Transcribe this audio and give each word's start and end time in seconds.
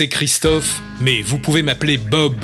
c'est 0.00 0.08
Christophe, 0.08 0.80
mais 1.02 1.20
vous 1.20 1.36
pouvez 1.36 1.60
m'appeler 1.60 1.98
Bob. 1.98 2.34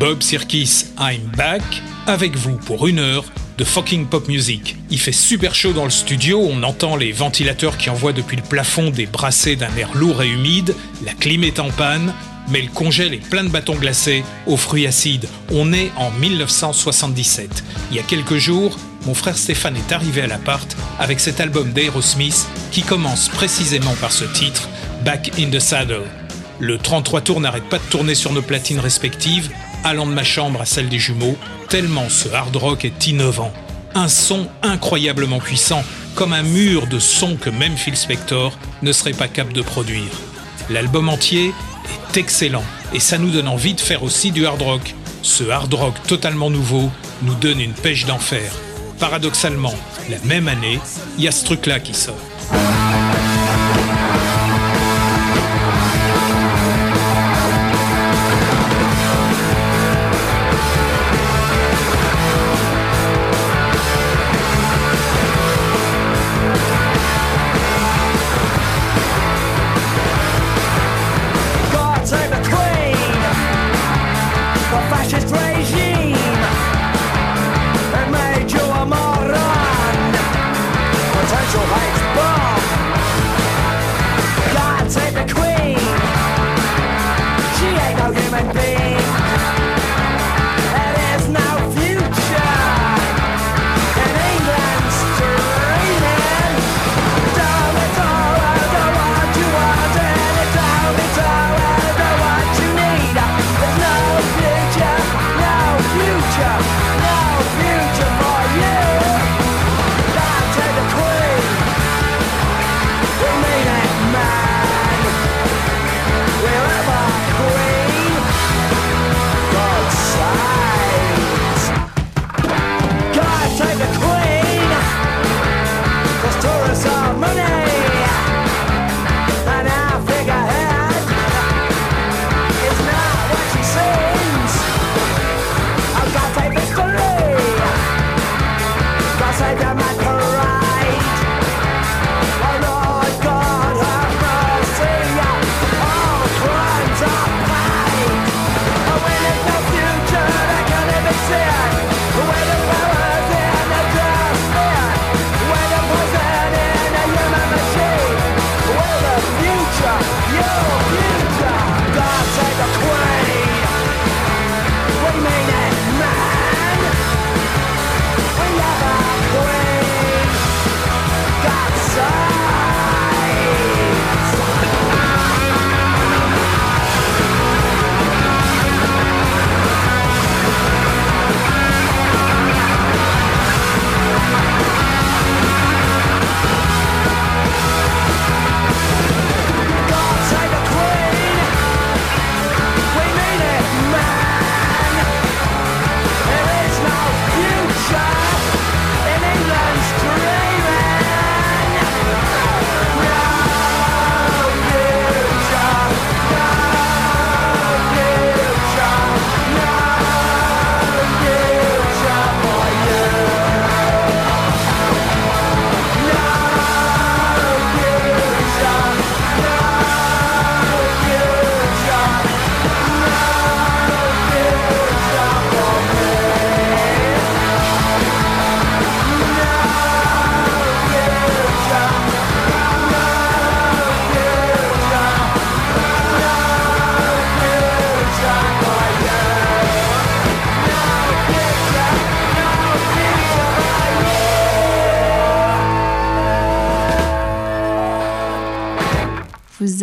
Bob 0.00 0.22
Sirkis, 0.22 0.86
I'm 0.98 1.20
back, 1.36 1.60
avec 2.06 2.34
vous 2.36 2.56
pour 2.56 2.86
une 2.86 3.00
heure 3.00 3.26
de 3.58 3.64
fucking 3.64 4.06
pop 4.06 4.28
music. 4.28 4.76
Il 4.88 4.98
fait 4.98 5.12
super 5.12 5.54
chaud 5.54 5.74
dans 5.74 5.84
le 5.84 5.90
studio, 5.90 6.40
on 6.40 6.62
entend 6.62 6.96
les 6.96 7.12
ventilateurs 7.12 7.76
qui 7.76 7.90
envoient 7.90 8.14
depuis 8.14 8.38
le 8.38 8.42
plafond 8.42 8.88
des 8.88 9.04
brassées 9.04 9.56
d'un 9.56 9.76
air 9.76 9.90
lourd 9.92 10.22
et 10.22 10.28
humide, 10.30 10.74
la 11.04 11.12
clim 11.12 11.44
est 11.44 11.60
en 11.60 11.68
panne, 11.68 12.14
mais 12.48 12.62
le 12.62 12.70
congèle 12.70 13.12
est 13.12 13.28
plein 13.28 13.44
de 13.44 13.50
bâtons 13.50 13.74
glacés 13.74 14.24
aux 14.46 14.56
fruits 14.56 14.86
acides. 14.86 15.28
On 15.50 15.74
est 15.74 15.92
en 15.98 16.10
1977. 16.12 17.62
Il 17.90 17.98
y 17.98 18.00
a 18.00 18.04
quelques 18.04 18.38
jours, 18.38 18.78
mon 19.04 19.12
frère 19.12 19.36
Stéphane 19.36 19.76
est 19.76 19.92
arrivé 19.92 20.22
à 20.22 20.28
l'appart 20.28 20.74
avec 20.98 21.20
cet 21.20 21.40
album 21.40 21.74
d'Aerosmith 21.74 22.46
qui 22.70 22.80
commence 22.80 23.28
précisément 23.28 23.96
par 24.00 24.12
ce 24.12 24.24
titre, 24.24 24.66
Back 25.04 25.30
in 25.38 25.50
the 25.50 25.60
Saddle. 25.60 26.21
Le 26.62 26.78
33 26.78 27.22
tours 27.22 27.40
n'arrête 27.40 27.68
pas 27.68 27.78
de 27.78 27.90
tourner 27.90 28.14
sur 28.14 28.32
nos 28.32 28.40
platines 28.40 28.78
respectives, 28.78 29.50
allant 29.82 30.06
de 30.06 30.12
ma 30.12 30.22
chambre 30.22 30.60
à 30.60 30.64
celle 30.64 30.88
des 30.88 31.00
jumeaux, 31.00 31.36
tellement 31.68 32.08
ce 32.08 32.28
hard 32.28 32.54
rock 32.54 32.84
est 32.84 33.08
innovant. 33.08 33.52
Un 33.96 34.06
son 34.06 34.46
incroyablement 34.62 35.40
puissant, 35.40 35.82
comme 36.14 36.32
un 36.32 36.44
mur 36.44 36.86
de 36.86 37.00
son 37.00 37.34
que 37.34 37.50
même 37.50 37.76
Phil 37.76 37.96
Spector 37.96 38.56
ne 38.80 38.92
serait 38.92 39.10
pas 39.10 39.26
capable 39.26 39.54
de 39.54 39.62
produire. 39.62 40.12
L'album 40.70 41.08
entier 41.08 41.52
est 42.12 42.16
excellent 42.16 42.64
et 42.94 43.00
ça 43.00 43.18
nous 43.18 43.30
donne 43.30 43.48
envie 43.48 43.74
de 43.74 43.80
faire 43.80 44.04
aussi 44.04 44.30
du 44.30 44.46
hard 44.46 44.62
rock. 44.62 44.94
Ce 45.22 45.42
hard 45.42 45.74
rock 45.74 45.94
totalement 46.06 46.48
nouveau 46.48 46.92
nous 47.22 47.34
donne 47.34 47.58
une 47.58 47.74
pêche 47.74 48.06
d'enfer. 48.06 48.52
Paradoxalement, 49.00 49.74
la 50.08 50.20
même 50.20 50.46
année, 50.46 50.78
il 51.18 51.24
y 51.24 51.28
a 51.28 51.32
ce 51.32 51.44
truc-là 51.44 51.80
qui 51.80 51.92
sort. 51.92 52.14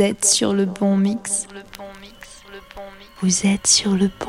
Êtes 0.10 0.26
sur 0.26 0.54
le 0.54 0.66
bon 0.66 0.98
mix. 0.98 1.46
Vous 3.22 3.46
êtes 3.46 3.68
sur 3.68 3.92
le 3.92 4.10
bon 4.20 4.29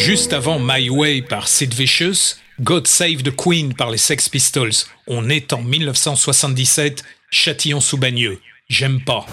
Juste 0.00 0.32
avant 0.32 0.58
My 0.58 0.88
Way 0.88 1.20
par 1.20 1.46
Sid 1.46 1.74
Vicious, 1.74 2.36
God 2.58 2.86
Save 2.86 3.22
the 3.22 3.36
Queen 3.36 3.74
par 3.74 3.90
les 3.90 3.98
Sex 3.98 4.30
Pistols. 4.30 4.72
On 5.06 5.28
est 5.28 5.52
en 5.52 5.60
1977, 5.60 7.04
Châtillon-sous-Bagneux. 7.30 8.40
J'aime 8.70 9.02
pas. 9.02 9.26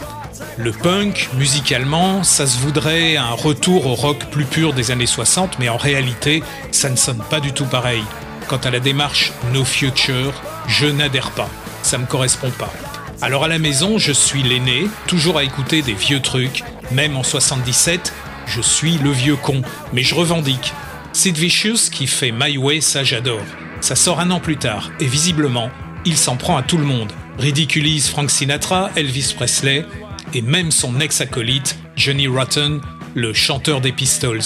Le 0.58 0.74
punk, 0.74 1.30
musicalement, 1.38 2.22
ça 2.24 2.46
se 2.46 2.58
voudrait 2.58 3.16
un 3.16 3.32
retour 3.32 3.88
au 3.88 3.96
rock 3.96 4.26
plus 4.30 4.44
pur 4.44 4.74
des 4.74 4.92
années 4.92 5.06
60, 5.06 5.58
mais 5.58 5.70
en 5.70 5.78
réalité, 5.78 6.44
ça 6.72 6.90
ne 6.90 6.98
sonne 6.98 7.24
pas 7.30 7.40
du 7.40 7.54
tout 7.54 7.66
pareil. 7.66 8.04
Quant 8.50 8.58
à 8.58 8.70
la 8.70 8.82
démarche 8.82 9.32
No 9.54 9.64
Future, 9.64 10.34
je 10.68 10.88
n'adhère 10.88 11.32
pas. 11.32 11.50
Ça 11.82 11.98
me 11.98 12.06
correspond 12.06 12.52
pas. 12.52 12.74
Alors 13.22 13.46
à 13.46 13.48
la 13.48 13.58
maison, 13.58 13.98
je 13.98 14.12
suis 14.12 14.44
l'aîné, 14.44 14.90
toujours 15.08 15.38
à 15.38 15.46
écouter 15.46 15.82
des 15.82 15.94
vieux 15.94 16.22
trucs, 16.22 16.64
même 16.92 17.16
en 17.16 17.24
77, 17.24 18.14
je 18.48 18.62
suis 18.62 18.98
le 18.98 19.12
vieux 19.12 19.36
con, 19.36 19.62
mais 19.94 20.04
je 20.04 20.16
revendique. 20.16 20.74
Sid 21.14 21.38
Vicious 21.38 21.90
qui 21.92 22.08
fait 22.08 22.32
My 22.32 22.58
Way, 22.58 22.82
ça 22.82 23.04
j'adore. 23.04 23.46
Ça 23.82 23.96
sort 23.96 24.20
un 24.20 24.32
an 24.32 24.40
plus 24.40 24.58
tard, 24.58 24.92
et 25.00 25.06
visiblement, 25.06 25.70
il 26.06 26.18
s'en 26.18 26.36
prend 26.36 26.58
à 26.58 26.64
tout 26.64 26.78
le 26.78 26.86
monde. 26.86 27.12
Ridiculise 27.38 28.10
Frank 28.10 28.32
Sinatra, 28.32 28.90
Elvis 28.96 29.34
Presley, 29.36 29.86
et 30.34 30.42
même 30.42 30.72
son 30.72 31.00
ex-acolyte, 31.00 31.78
Johnny 31.96 32.28
Rotten, 32.28 32.82
le 33.14 33.34
chanteur 33.34 33.82
des 33.82 33.92
Pistols. 33.92 34.42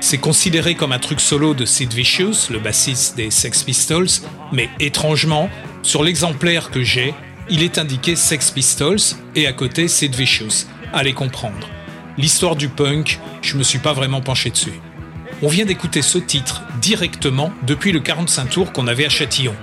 C'est 0.00 0.18
considéré 0.18 0.74
comme 0.74 0.92
un 0.92 0.98
truc 0.98 1.20
solo 1.20 1.54
de 1.54 1.64
Sid 1.64 1.92
Vicious, 1.92 2.50
le 2.50 2.60
bassiste 2.60 3.16
des 3.16 3.30
Sex 3.30 3.64
Pistols, 3.64 4.08
mais 4.52 4.68
étrangement, 4.78 5.50
sur 5.82 6.04
l'exemplaire 6.04 6.70
que 6.70 6.82
j'ai, 6.82 7.14
il 7.50 7.62
est 7.62 7.78
indiqué 7.78 8.14
Sex 8.14 8.50
Pistols 8.50 9.16
et 9.34 9.46
à 9.46 9.52
côté 9.52 9.88
Sid 9.88 10.14
Vicious. 10.14 10.66
Allez 10.92 11.14
comprendre. 11.14 11.68
L'histoire 12.18 12.56
du 12.56 12.68
punk, 12.68 13.20
je 13.42 13.56
me 13.56 13.62
suis 13.62 13.78
pas 13.78 13.92
vraiment 13.92 14.20
penché 14.20 14.50
dessus. 14.50 14.72
On 15.40 15.46
vient 15.46 15.64
d'écouter 15.64 16.02
ce 16.02 16.18
titre 16.18 16.62
directement 16.80 17.52
depuis 17.64 17.92
le 17.92 18.00
45 18.00 18.50
tours 18.50 18.72
qu'on 18.72 18.88
avait 18.88 19.06
à 19.06 19.08
Châtillon. 19.08 19.54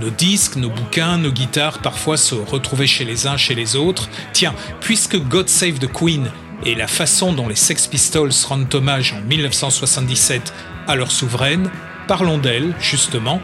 Nos 0.00 0.10
disques, 0.10 0.56
nos 0.56 0.70
bouquins, 0.70 1.18
nos 1.18 1.30
guitares 1.30 1.78
parfois 1.78 2.16
se 2.16 2.34
retrouvaient 2.34 2.88
chez 2.88 3.04
les 3.04 3.28
uns, 3.28 3.36
chez 3.36 3.54
les 3.54 3.76
autres. 3.76 4.08
Tiens, 4.32 4.56
puisque 4.80 5.18
God 5.18 5.48
Save 5.48 5.78
the 5.78 5.86
Queen 5.86 6.32
et 6.66 6.74
la 6.74 6.88
façon 6.88 7.32
dont 7.32 7.46
les 7.46 7.54
Sex 7.54 7.86
Pistols 7.86 8.32
rendent 8.48 8.74
hommage 8.74 9.12
en 9.12 9.20
1977 9.20 10.52
à 10.88 10.96
leur 10.96 11.12
souveraine, 11.12 11.70
parlons 12.08 12.38
d'elle, 12.38 12.74
justement, 12.80 13.40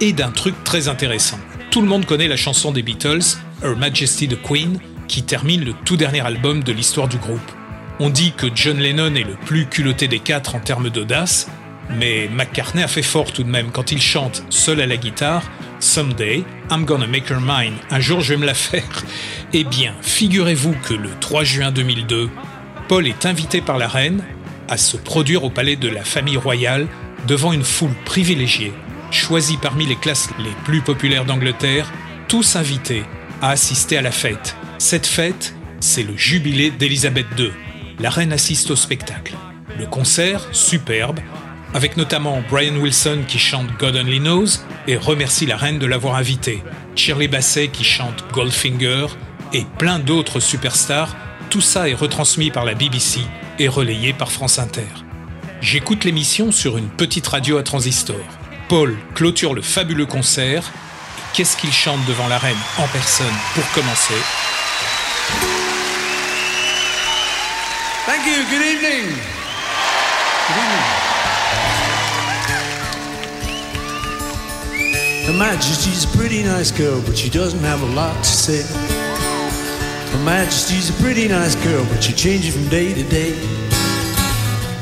et 0.00 0.12
d'un 0.12 0.32
truc 0.32 0.56
très 0.64 0.88
intéressant. 0.88 1.38
Tout 1.70 1.82
le 1.82 1.86
monde 1.86 2.04
connaît 2.04 2.26
la 2.26 2.36
chanson 2.36 2.72
des 2.72 2.82
Beatles, 2.82 3.36
Her 3.62 3.76
Majesty 3.76 4.26
the 4.26 4.42
Queen, 4.42 4.80
qui 5.06 5.22
termine 5.22 5.64
le 5.64 5.72
tout 5.84 5.96
dernier 5.96 6.20
album 6.20 6.64
de 6.64 6.72
l'histoire 6.72 7.06
du 7.06 7.18
groupe. 7.18 7.52
On 8.00 8.10
dit 8.10 8.32
que 8.32 8.46
John 8.54 8.78
Lennon 8.78 9.16
est 9.16 9.24
le 9.24 9.34
plus 9.34 9.66
culotté 9.66 10.06
des 10.06 10.20
quatre 10.20 10.54
en 10.54 10.60
termes 10.60 10.88
d'audace, 10.88 11.48
mais 11.90 12.28
McCartney 12.32 12.84
a 12.84 12.88
fait 12.88 13.02
fort 13.02 13.32
tout 13.32 13.42
de 13.42 13.50
même 13.50 13.72
quand 13.72 13.90
il 13.90 14.00
chante 14.00 14.44
seul 14.50 14.80
à 14.80 14.86
la 14.86 14.96
guitare 14.96 15.42
Someday, 15.80 16.44
I'm 16.70 16.84
gonna 16.84 17.08
make 17.08 17.28
her 17.28 17.40
mine, 17.40 17.74
un 17.90 17.98
jour 17.98 18.20
je 18.20 18.34
vais 18.34 18.40
me 18.40 18.46
la 18.46 18.54
faire. 18.54 19.04
Eh 19.52 19.64
bien, 19.64 19.94
figurez-vous 20.02 20.74
que 20.84 20.94
le 20.94 21.10
3 21.20 21.42
juin 21.42 21.72
2002, 21.72 22.30
Paul 22.86 23.06
est 23.08 23.26
invité 23.26 23.60
par 23.60 23.78
la 23.78 23.88
reine 23.88 24.22
à 24.68 24.76
se 24.76 24.96
produire 24.96 25.42
au 25.42 25.50
palais 25.50 25.76
de 25.76 25.88
la 25.88 26.04
famille 26.04 26.36
royale 26.36 26.86
devant 27.26 27.52
une 27.52 27.64
foule 27.64 27.94
privilégiée, 28.04 28.72
choisie 29.10 29.58
parmi 29.60 29.86
les 29.86 29.96
classes 29.96 30.30
les 30.38 30.52
plus 30.64 30.82
populaires 30.82 31.24
d'Angleterre, 31.24 31.92
tous 32.28 32.54
invités 32.54 33.02
à 33.42 33.50
assister 33.50 33.96
à 33.96 34.02
la 34.02 34.12
fête. 34.12 34.54
Cette 34.78 35.06
fête, 35.06 35.54
c'est 35.80 36.04
le 36.04 36.16
jubilé 36.16 36.70
d'Élisabeth 36.70 37.26
II. 37.36 37.50
La 38.00 38.10
reine 38.10 38.32
assiste 38.32 38.70
au 38.70 38.76
spectacle. 38.76 39.34
Le 39.76 39.84
concert, 39.86 40.46
superbe, 40.52 41.18
avec 41.74 41.96
notamment 41.96 42.42
Brian 42.48 42.76
Wilson 42.76 43.24
qui 43.26 43.40
chante 43.40 43.66
God 43.76 43.96
Only 43.96 44.20
Knows 44.20 44.60
et 44.86 44.96
remercie 44.96 45.46
la 45.46 45.56
reine 45.56 45.80
de 45.80 45.86
l'avoir 45.86 46.14
invité, 46.14 46.62
Shirley 46.94 47.26
Bassey 47.26 47.68
qui 47.68 47.82
chante 47.82 48.24
Goldfinger 48.32 49.06
et 49.52 49.64
plein 49.78 49.98
d'autres 49.98 50.38
superstars, 50.38 51.16
tout 51.50 51.60
ça 51.60 51.88
est 51.88 51.94
retransmis 51.94 52.50
par 52.50 52.64
la 52.64 52.74
BBC 52.74 53.20
et 53.58 53.66
relayé 53.66 54.12
par 54.12 54.30
France 54.30 54.60
Inter. 54.60 54.86
J'écoute 55.60 56.04
l'émission 56.04 56.52
sur 56.52 56.78
une 56.78 56.88
petite 56.88 57.26
radio 57.26 57.58
à 57.58 57.64
transistor. 57.64 58.16
Paul 58.68 58.96
clôture 59.16 59.54
le 59.54 59.62
fabuleux 59.62 60.06
concert. 60.06 60.70
Qu'est-ce 61.34 61.56
qu'il 61.56 61.72
chante 61.72 62.04
devant 62.06 62.28
la 62.28 62.38
reine 62.38 62.56
en 62.78 62.86
personne 62.86 63.26
pour 63.54 63.68
commencer? 63.72 64.14
Thank 68.08 68.24
you. 68.24 68.42
Good 68.48 68.64
evening. 68.64 69.04
Good 70.48 70.58
evening. 70.64 70.86
Her 75.26 75.36
Majesty's 75.36 76.04
a 76.04 76.16
pretty 76.16 76.42
nice 76.42 76.70
girl, 76.70 77.02
but 77.02 77.18
she 77.18 77.28
doesn't 77.28 77.60
have 77.60 77.82
a 77.82 77.92
lot 77.94 78.16
to 78.24 78.30
say. 78.30 78.62
Her 80.12 80.24
Majesty's 80.24 80.88
a 80.88 80.94
pretty 81.02 81.28
nice 81.28 81.54
girl, 81.56 81.84
but 81.92 82.02
she 82.02 82.14
changes 82.14 82.54
from 82.56 82.66
day 82.70 82.94
to 82.94 83.02
day. 83.10 83.36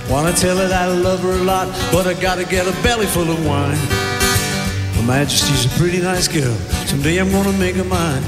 Wanna 0.09 0.33
tell 0.33 0.59
her 0.59 0.69
that 0.69 0.89
I 0.89 0.95
love 0.95 1.19
her 1.23 1.33
a 1.33 1.43
lot, 1.43 1.67
but 1.91 2.07
I 2.07 2.15
gotta 2.15 2.45
get 2.45 2.69
a 2.69 2.83
belly 2.85 3.07
full 3.07 3.29
of 3.29 3.45
wine. 3.45 3.77
Her 4.95 5.03
Majesty's 5.03 5.65
a 5.67 5.69
pretty 5.81 6.01
nice 6.01 6.29
girl. 6.29 6.55
Someday 6.87 7.19
I'm 7.19 7.33
gonna 7.33 7.59
make 7.59 7.75
her 7.75 7.83
mine. 7.83 8.23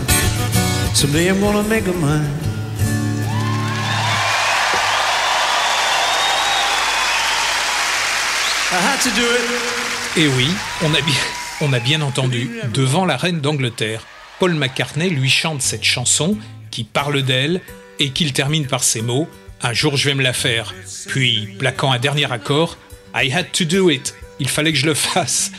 Someday 0.92 1.28
I'm 1.28 1.38
gonna 1.38 1.62
make 1.68 1.84
her 1.84 1.92
mine. 1.92 2.47
I 8.70 8.98
to 9.02 9.08
do 9.16 9.22
it. 9.22 10.18
Et 10.18 10.28
oui, 10.28 10.46
on 10.82 10.92
a 10.92 11.00
bien, 11.00 11.14
on 11.62 11.72
a 11.72 11.78
bien 11.78 12.02
entendu, 12.02 12.50
devant 12.74 13.06
la 13.06 13.16
reine 13.16 13.40
d'Angleterre, 13.40 14.02
Paul 14.38 14.52
McCartney 14.52 15.08
lui 15.08 15.30
chante 15.30 15.62
cette 15.62 15.84
chanson 15.84 16.36
qui 16.70 16.84
parle 16.84 17.22
d'elle 17.22 17.62
et 17.98 18.10
qu'il 18.10 18.34
termine 18.34 18.66
par 18.66 18.84
ces 18.84 19.00
mots 19.00 19.26
Un 19.62 19.72
jour 19.72 19.96
je 19.96 20.10
vais 20.10 20.14
me 20.14 20.22
la 20.22 20.34
faire. 20.34 20.74
Puis, 21.06 21.56
plaquant 21.58 21.92
un 21.92 21.98
dernier 21.98 22.30
accord, 22.30 22.76
I 23.14 23.32
had 23.32 23.50
to 23.52 23.64
do 23.64 23.88
it. 23.88 24.14
Il 24.38 24.50
fallait 24.50 24.72
que 24.72 24.78
je 24.78 24.86
le 24.86 24.92
fasse. 24.92 25.50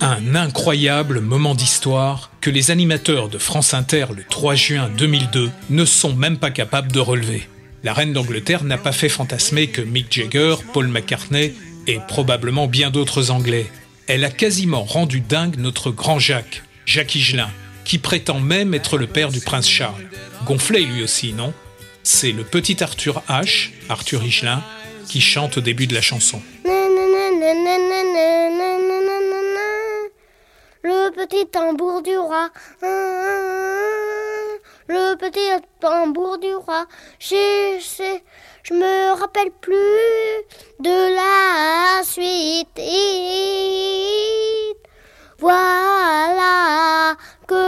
Un 0.00 0.36
incroyable 0.36 1.18
moment 1.18 1.56
d'histoire 1.56 2.30
que 2.40 2.50
les 2.50 2.70
animateurs 2.70 3.28
de 3.28 3.38
France 3.38 3.74
Inter 3.74 4.06
le 4.16 4.22
3 4.22 4.54
juin 4.54 4.88
2002 4.96 5.50
ne 5.70 5.84
sont 5.84 6.14
même 6.14 6.38
pas 6.38 6.52
capables 6.52 6.92
de 6.92 7.00
relever. 7.00 7.48
La 7.82 7.92
reine 7.92 8.12
d'Angleterre 8.12 8.62
n'a 8.62 8.78
pas 8.78 8.92
fait 8.92 9.08
fantasmer 9.08 9.66
que 9.66 9.82
Mick 9.82 10.12
Jagger, 10.12 10.54
Paul 10.72 10.86
McCartney 10.86 11.54
et 11.86 11.98
probablement 12.08 12.66
bien 12.66 12.90
d'autres 12.90 13.30
Anglais. 13.30 13.66
Elle 14.06 14.24
a 14.24 14.30
quasiment 14.30 14.84
rendu 14.84 15.20
dingue 15.20 15.56
notre 15.58 15.90
grand 15.90 16.18
Jacques, 16.18 16.62
Jacques 16.86 17.14
Higelin, 17.14 17.50
qui 17.84 17.98
prétend 17.98 18.40
même 18.40 18.74
être 18.74 18.98
le 18.98 19.06
père 19.06 19.30
du 19.30 19.40
prince 19.40 19.68
Charles. 19.68 20.08
Gonflé 20.44 20.84
lui 20.84 21.02
aussi, 21.02 21.32
non? 21.32 21.52
C'est 22.02 22.32
le 22.32 22.42
petit 22.42 22.82
Arthur 22.82 23.22
H, 23.28 23.70
Arthur 23.88 24.24
Higelin, 24.24 24.62
qui 25.08 25.20
chante 25.20 25.58
au 25.58 25.60
début 25.60 25.86
de 25.86 25.94
la 25.94 26.00
chanson. 26.00 26.42
Le 30.84 31.10
petit 31.10 31.46
tambour 31.46 32.02
du 32.02 32.16
roi. 32.16 32.50
Le 34.88 35.14
petit 35.16 35.64
tambour 35.80 36.38
du 36.38 36.52
roi. 36.54 36.86
Je 37.20 37.78
sais, 37.80 38.24
je 38.62 38.74
me 38.74 39.12
rappelle 39.18 39.50
plus 39.50 40.46
de 40.80 41.14
la 41.14 42.02
suite. 42.04 42.80
Voilà 45.38 47.16
que 47.46 47.64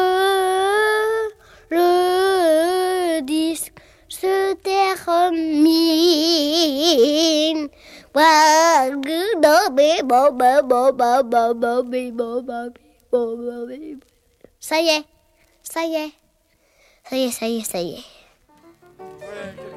le 1.70 3.20
disque 3.22 3.72
se 4.08 4.54
termine. 4.54 5.64
Ça 14.60 14.80
y 14.80 14.88
est, 14.88 15.04
ça 15.62 15.84
y 15.84 15.94
est, 15.96 16.12
ça 17.04 17.16
y 17.16 17.24
est, 17.24 17.30
ça 17.32 17.46
y 17.46 17.58
est, 17.58 17.64
ça 17.64 17.80
y 17.80 17.94
est. 17.94 19.73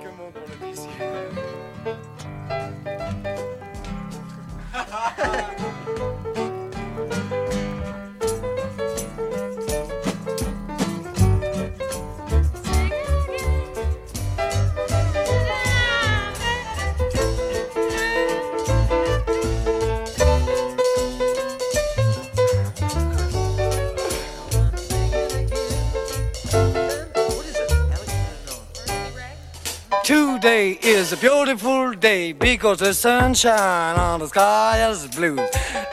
Today 30.37 30.77
is 30.83 31.11
a 31.13 31.17
beautiful 31.17 31.93
day 31.93 32.31
because 32.31 32.77
the 32.77 32.93
sunshine 32.93 33.97
on 33.97 34.19
the 34.19 34.27
sky 34.27 34.87
is 34.87 35.07
blue. 35.07 35.39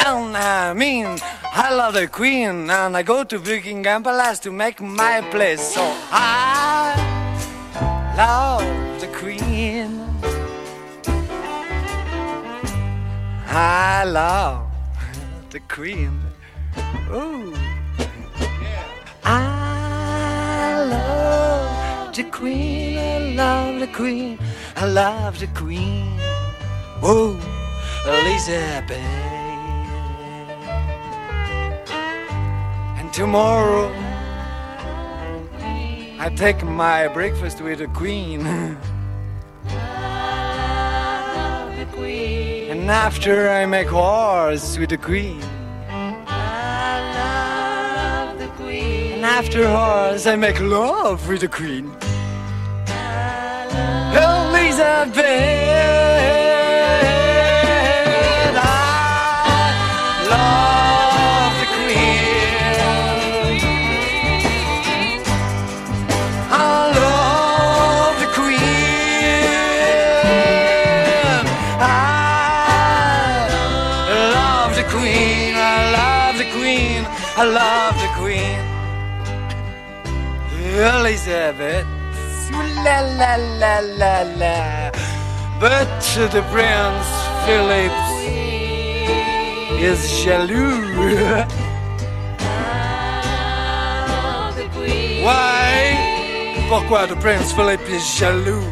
And 0.04 0.36
I 0.36 0.74
mean, 0.74 1.06
I 1.44 1.72
love 1.72 1.94
the 1.94 2.06
queen 2.08 2.68
and 2.68 2.94
I 2.94 3.02
go 3.02 3.24
to 3.24 3.38
Buckingham 3.38 4.02
Palace 4.02 4.40
to 4.40 4.50
make 4.50 4.82
my 4.82 5.22
place. 5.30 5.62
So 5.74 5.80
I 6.10 6.92
love 8.18 9.00
the 9.00 9.06
queen. 9.16 10.04
I 13.46 14.04
love 14.04 14.66
the 15.48 15.60
queen. 15.60 16.20
Ooh. 17.10 17.54
I 19.24 20.84
love 20.90 22.14
the 22.14 22.24
queen. 22.24 22.93
I 23.34 23.36
love 23.36 23.80
the 23.80 23.88
queen. 23.88 24.38
I 24.76 24.86
love 24.86 25.40
the 25.40 25.48
queen. 25.48 26.06
Whoa, 27.00 27.36
Elizabeth. 28.06 28.92
And 32.96 33.12
tomorrow 33.12 33.92
I 36.20 36.32
take 36.36 36.62
my 36.62 37.08
breakfast 37.08 37.60
with 37.60 37.80
the 37.80 37.88
queen. 37.88 38.46
And 42.70 42.88
after 42.88 43.50
I 43.50 43.66
make 43.66 43.90
wars 43.90 44.78
with 44.78 44.90
the 44.90 44.96
queen. 44.96 45.42
And 49.16 49.24
after 49.24 49.68
wars 49.68 50.24
I 50.28 50.36
make 50.36 50.60
love 50.60 51.26
with 51.28 51.40
the 51.40 51.48
queen. 51.48 51.90
I 54.76 54.80
love 60.28 61.54
the 61.60 61.66
queen. 61.76 62.24
I 66.50 66.90
love 66.98 68.16
the 68.18 68.26
queen. 68.34 68.66
I 71.78 71.88
love 74.34 74.72
the 74.74 74.82
queen. 74.90 75.54
I 75.54 75.78
love 75.94 76.34
the 76.38 76.46
queen. 76.50 77.00
I 77.36 77.44
love 77.44 77.94
the 78.02 78.10
queen. 78.18 78.58
Elizabeth. 80.74 81.93
La 82.84 83.00
la 83.00 83.36
la 83.36 83.80
la 83.80 84.22
la. 84.36 84.90
But 85.58 86.00
the 86.32 86.42
Prince 86.52 87.08
Philip 87.46 87.96
is 89.80 90.00
jaloux. 90.20 90.84
Why? 95.24 95.96
Pourquoi 96.68 97.06
the 97.08 97.16
Prince 97.16 97.52
Philip 97.52 97.80
is 97.88 98.02
jaloux? 98.02 98.62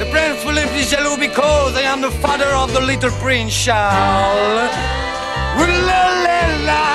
The 0.00 0.06
Prince 0.10 0.42
Philip 0.42 0.72
is 0.74 0.90
yellow 0.90 1.16
because 1.16 1.76
I 1.76 1.82
am 1.82 2.00
the 2.00 2.10
father 2.10 2.50
of 2.62 2.72
the 2.72 2.80
little 2.80 3.12
prince 3.22 3.54
Charles. 3.54 4.74
La 5.56 6.02
la 6.24 6.40
la. 6.66 6.93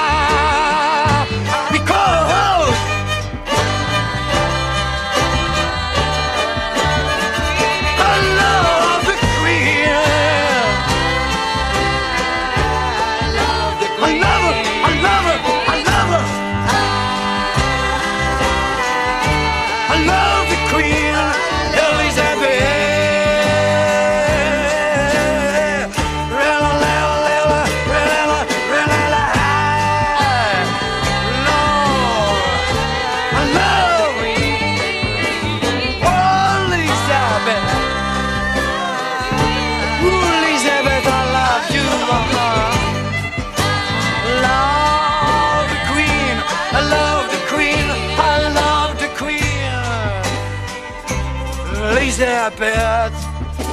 Elizabeth. 52.22 53.16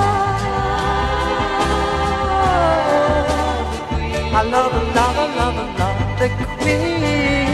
I 4.33 4.43
love, 4.43 4.73
love, 4.95 5.19
love, 5.37 5.59
love 5.79 6.01
the 6.19 6.29
Queen. 6.59 7.46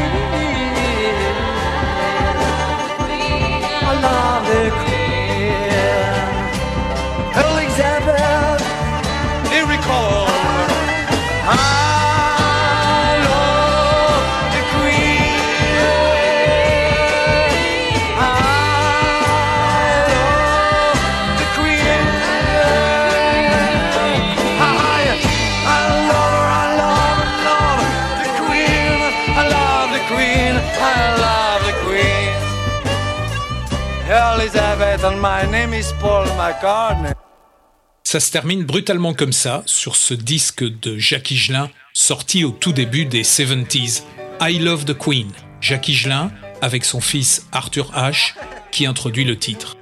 Ça 38.03 38.19
se 38.19 38.33
termine 38.33 38.65
brutalement 38.65 39.15
comme 39.15 39.33
ça 39.33 39.63
sur 39.65 39.95
ce 39.95 40.13
disque 40.13 40.65
de 40.65 40.99
Jacques 40.99 41.31
Higelin 41.31 41.71
sorti 41.95 42.43
au 42.43 42.51
tout 42.51 42.73
début 42.73 43.05
des 43.05 43.23
70s. 43.23 44.03
I 44.41 44.59
Love 44.59 44.85
the 44.85 44.99
Queen. 44.99 45.31
Jacques 45.61 45.89
Higelin 45.89 46.33
avec 46.61 46.85
son 46.85 47.01
fils 47.01 47.47
Arthur 47.53 47.93
H 47.93 48.35
qui 48.73 48.87
introduit 48.87 49.23
le 49.23 49.39
titre. 49.39 49.77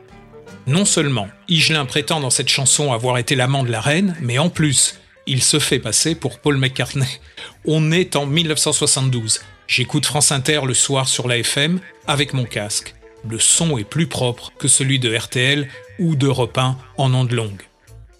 Non 0.66 0.84
seulement 0.84 1.28
Higelin 1.48 1.86
prétend 1.86 2.20
dans 2.20 2.28
cette 2.28 2.50
chanson 2.50 2.92
avoir 2.92 3.16
été 3.16 3.36
l'amant 3.36 3.64
de 3.64 3.70
la 3.70 3.80
reine, 3.80 4.14
mais 4.20 4.38
en 4.38 4.50
plus, 4.50 5.00
il 5.26 5.42
se 5.42 5.60
fait 5.60 5.78
passer 5.78 6.14
pour 6.14 6.40
Paul 6.40 6.58
McCartney. 6.58 7.20
On 7.64 7.90
est 7.90 8.16
en 8.16 8.26
1972. 8.26 9.40
J'écoute 9.66 10.04
France 10.04 10.30
Inter 10.30 10.60
le 10.66 10.74
soir 10.74 11.08
sur 11.08 11.26
la 11.26 11.38
FM 11.38 11.80
avec 12.06 12.34
mon 12.34 12.44
casque. 12.44 12.94
Le 13.28 13.38
son 13.38 13.76
est 13.78 13.84
plus 13.84 14.06
propre 14.06 14.52
que 14.58 14.68
celui 14.68 14.98
de 14.98 15.14
RTL 15.14 15.68
ou 15.98 16.16
d'Europe 16.16 16.56
1 16.56 16.76
en 16.96 17.14
ondes 17.14 17.32
longues. 17.32 17.62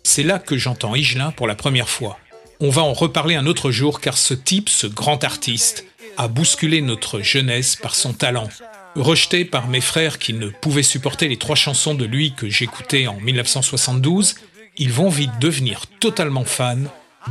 C'est 0.02 0.22
là 0.22 0.38
que 0.38 0.56
j'entends 0.56 0.94
Higelin 0.94 1.30
pour 1.30 1.46
la 1.46 1.54
première 1.54 1.88
fois. 1.88 2.18
On 2.60 2.70
va 2.70 2.82
en 2.82 2.92
reparler 2.92 3.34
un 3.36 3.46
autre 3.46 3.70
jour 3.70 4.00
car 4.00 4.18
ce 4.18 4.34
type, 4.34 4.68
ce 4.68 4.86
grand 4.86 5.24
artiste, 5.24 5.86
a 6.16 6.28
bousculé 6.28 6.82
notre 6.82 7.20
jeunesse 7.20 7.76
par 7.76 7.94
son 7.94 8.12
talent. 8.12 8.48
Rejeté 8.96 9.44
par 9.44 9.68
mes 9.68 9.80
frères 9.80 10.18
qui 10.18 10.34
ne 10.34 10.48
pouvaient 10.48 10.82
supporter 10.82 11.28
les 11.28 11.38
trois 11.38 11.56
chansons 11.56 11.94
de 11.94 12.04
lui 12.04 12.34
que 12.34 12.50
j'écoutais 12.50 13.06
en 13.06 13.18
1972, 13.20 14.34
ils 14.76 14.92
vont 14.92 15.08
vite 15.08 15.38
devenir 15.40 15.86
totalement 16.00 16.44
fans 16.44 16.76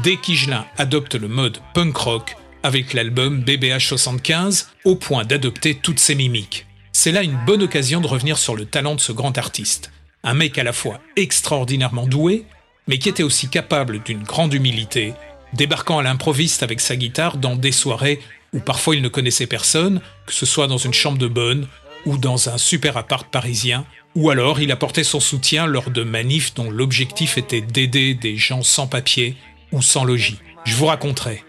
dès 0.03 0.17
qu'Higelin 0.17 0.65
adopte 0.77 1.15
le 1.15 1.27
mode 1.27 1.60
punk 1.73 1.97
rock 1.97 2.36
avec 2.63 2.93
l'album 2.93 3.41
BBH 3.41 3.88
75 3.88 4.69
au 4.86 4.95
point 4.95 5.25
d'adopter 5.25 5.75
toutes 5.75 5.99
ses 5.99 6.15
mimiques. 6.15 6.65
C'est 7.01 7.13
là 7.13 7.23
une 7.23 7.39
bonne 7.45 7.63
occasion 7.63 8.01
de 8.01 8.07
revenir 8.07 8.38
sur 8.38 8.57
le 8.57 8.65
talent 8.65 8.93
de 8.93 8.99
ce 8.99 9.13
grand 9.13 9.38
artiste. 9.38 9.89
Un 10.21 10.33
mec 10.33 10.57
à 10.57 10.65
la 10.65 10.73
fois 10.73 10.99
extraordinairement 11.15 12.05
doué, 12.05 12.43
mais 12.89 12.97
qui 12.97 13.07
était 13.07 13.23
aussi 13.23 13.47
capable 13.47 14.03
d'une 14.03 14.23
grande 14.23 14.53
humilité, 14.53 15.13
débarquant 15.53 15.99
à 15.99 16.03
l'improviste 16.03 16.62
avec 16.62 16.81
sa 16.81 16.97
guitare 16.97 17.38
dans 17.38 17.55
des 17.55 17.71
soirées 17.71 18.19
où 18.51 18.59
parfois 18.59 18.97
il 18.97 19.01
ne 19.01 19.07
connaissait 19.07 19.47
personne, 19.47 20.01
que 20.25 20.33
ce 20.33 20.45
soit 20.45 20.67
dans 20.67 20.77
une 20.77 20.93
chambre 20.93 21.17
de 21.17 21.29
bonne 21.29 21.69
ou 22.05 22.17
dans 22.17 22.49
un 22.49 22.57
super 22.57 22.97
appart 22.97 23.25
parisien, 23.25 23.85
ou 24.13 24.29
alors 24.29 24.59
il 24.59 24.69
apportait 24.69 25.05
son 25.05 25.21
soutien 25.21 25.67
lors 25.67 25.91
de 25.91 26.03
manifs 26.03 26.53
dont 26.53 26.69
l'objectif 26.69 27.38
était 27.38 27.62
d'aider 27.62 28.13
des 28.13 28.35
gens 28.35 28.62
sans 28.62 28.88
papier 28.88 29.38
ou 29.71 29.81
sans 29.81 30.03
logis. 30.03 30.39
Je 30.65 30.75
vous 30.75 30.88
raconterai. 30.88 31.45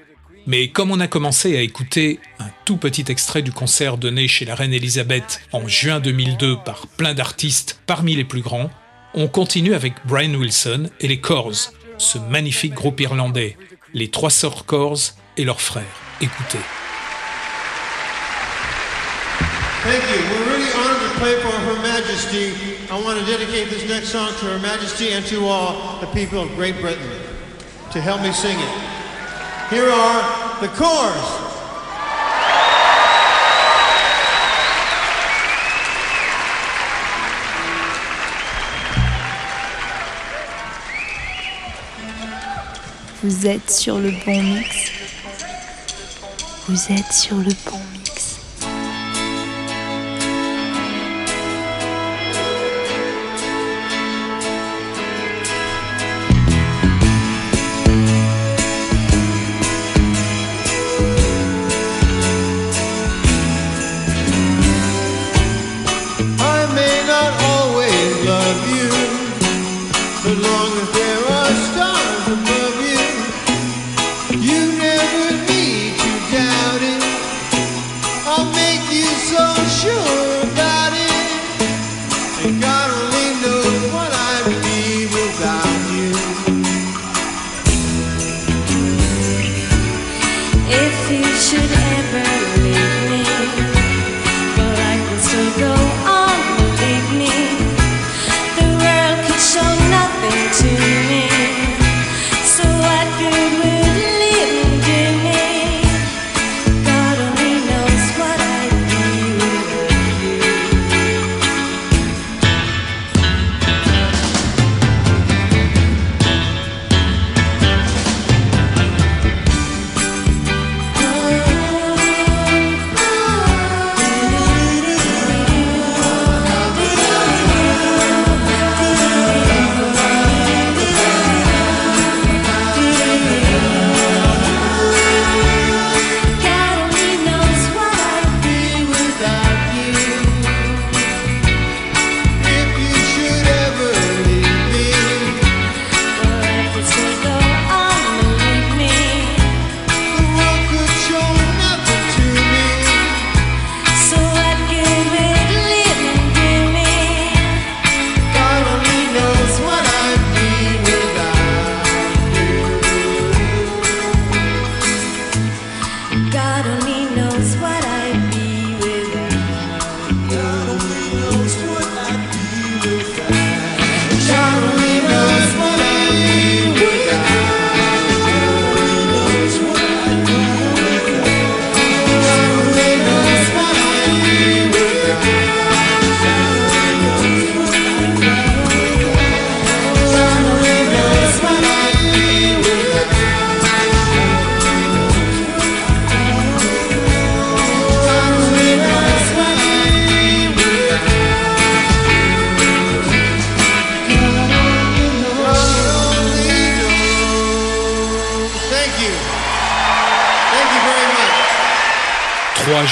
Mais 0.47 0.69
comme 0.69 0.91
on 0.91 1.01
a 1.01 1.07
commencé 1.07 1.57
à 1.57 1.61
écouter 1.61 2.19
un 2.39 2.49
tout 2.65 2.77
petit 2.77 3.05
extrait 3.09 3.43
du 3.43 3.53
concert 3.53 3.99
donné 3.99 4.27
chez 4.27 4.45
la 4.45 4.55
reine 4.55 4.73
Elisabeth 4.73 5.41
en 5.53 5.69
juin 5.69 6.01
2002 6.01 6.57
par 6.65 6.87
plein 6.87 7.15
d'artistes 7.15 7.81
parmi 7.87 8.17
les 8.17 8.25
plus 8.25 8.41
grands, 8.41 8.71
on 9.15 9.29
continue 9.29 9.75
avec 9.75 9.95
Brian 10.07 10.35
Wilson 10.35 10.89
et 11.01 11.09
les 11.09 11.21
Corrs, 11.21 11.73
ce 11.99 12.19
magnifique 12.19 12.75
groupe 12.75 13.01
irlandais, 13.01 13.57
les 13.93 14.09
trois 14.09 14.31
sœurs 14.31 14.65
Corrs 14.65 15.15
et 15.37 15.45
leurs 15.45 15.61
frères. 15.61 15.85
Écoutez. 16.21 16.59
Thank 19.83 20.03
you. 20.13 20.21
We're 20.31 20.47
really 20.53 20.73
honored 20.75 21.01
to 21.01 21.19
play 21.19 21.35
for 21.41 21.53
Her 21.53 21.81
Majesty. 21.83 22.53
I 22.91 23.03
want 23.03 23.19
to 23.19 23.25
dedicate 23.25 23.71
this 23.71 23.89
next 23.89 24.11
song 24.11 24.29
to 24.41 24.47
Her 24.47 24.59
Majesty 24.59 25.13
and 25.13 25.25
to 25.29 25.47
all 25.47 25.99
the 26.01 26.07
people 26.09 26.41
of 26.41 26.55
Great 26.55 26.79
Britain 26.81 27.11
to 27.93 28.01
help 28.01 28.21
me 28.21 28.31
sing 28.33 28.59
it. 28.59 29.00
Here 29.71 29.89
are 29.89 30.61
the. 30.61 30.69
Vous 43.23 43.47
êtes 43.47 43.71
sur 43.71 43.99
le 43.99 44.11
bon 44.27 44.43
mix. 44.43 44.91
Vous 46.67 46.93
êtes 46.93 47.13
sur 47.13 47.37
le 47.37 47.53
bon 47.71 47.79
mix. 47.93 48.00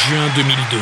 Juin 0.07 0.29
2002. 0.37 0.77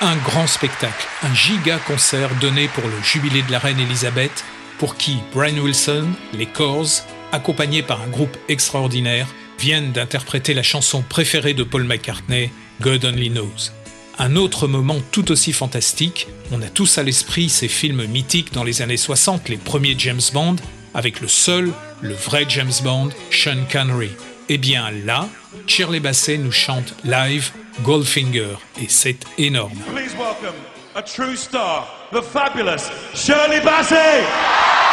Un 0.00 0.16
grand 0.16 0.46
spectacle, 0.46 1.06
un 1.22 1.34
giga 1.34 1.78
concert 1.78 2.30
donné 2.40 2.68
pour 2.68 2.84
le 2.84 3.02
jubilé 3.02 3.42
de 3.42 3.52
la 3.52 3.58
reine 3.58 3.78
Elisabeth, 3.78 4.44
pour 4.78 4.96
qui 4.96 5.18
Brian 5.32 5.58
Wilson, 5.58 6.08
les 6.32 6.46
Corrs, 6.46 7.04
accompagnés 7.32 7.82
par 7.82 8.02
un 8.02 8.08
groupe 8.08 8.36
extraordinaire, 8.48 9.28
viennent 9.58 9.92
d'interpréter 9.92 10.52
la 10.52 10.64
chanson 10.64 11.02
préférée 11.02 11.54
de 11.54 11.62
Paul 11.62 11.84
McCartney, 11.84 12.50
God 12.80 13.04
Only 13.04 13.30
Knows. 13.30 13.70
Un 14.18 14.34
autre 14.34 14.66
moment 14.66 15.00
tout 15.12 15.30
aussi 15.30 15.52
fantastique, 15.52 16.26
on 16.50 16.60
a 16.60 16.68
tous 16.68 16.98
à 16.98 17.02
l'esprit 17.02 17.48
ces 17.48 17.68
films 17.68 18.06
mythiques 18.06 18.52
dans 18.52 18.64
les 18.64 18.82
années 18.82 18.96
60, 18.96 19.48
les 19.48 19.58
premiers 19.58 19.94
James 19.96 20.20
Bond, 20.32 20.56
avec 20.92 21.20
le 21.20 21.28
seul, 21.28 21.72
le 22.00 22.14
vrai 22.14 22.46
James 22.48 22.72
Bond, 22.82 23.10
Sean 23.30 23.64
Connery. 23.70 24.10
Eh 24.48 24.58
bien 24.58 24.90
là, 25.04 25.28
Shirley 25.66 26.00
Bassey 26.00 26.38
nous 26.38 26.52
chante 26.52 26.94
live 27.04 27.50
Goldfinger, 27.82 28.56
et 28.80 28.86
c'est 28.88 29.18
énorme. 29.38 29.78
Please 29.94 30.14
welcome 30.18 30.54
a 30.94 31.02
true 31.02 31.36
star, 31.36 31.86
the 32.10 32.22
fabulous 32.22 32.90
Shirley 33.14 33.60
Bassey. 33.60 34.85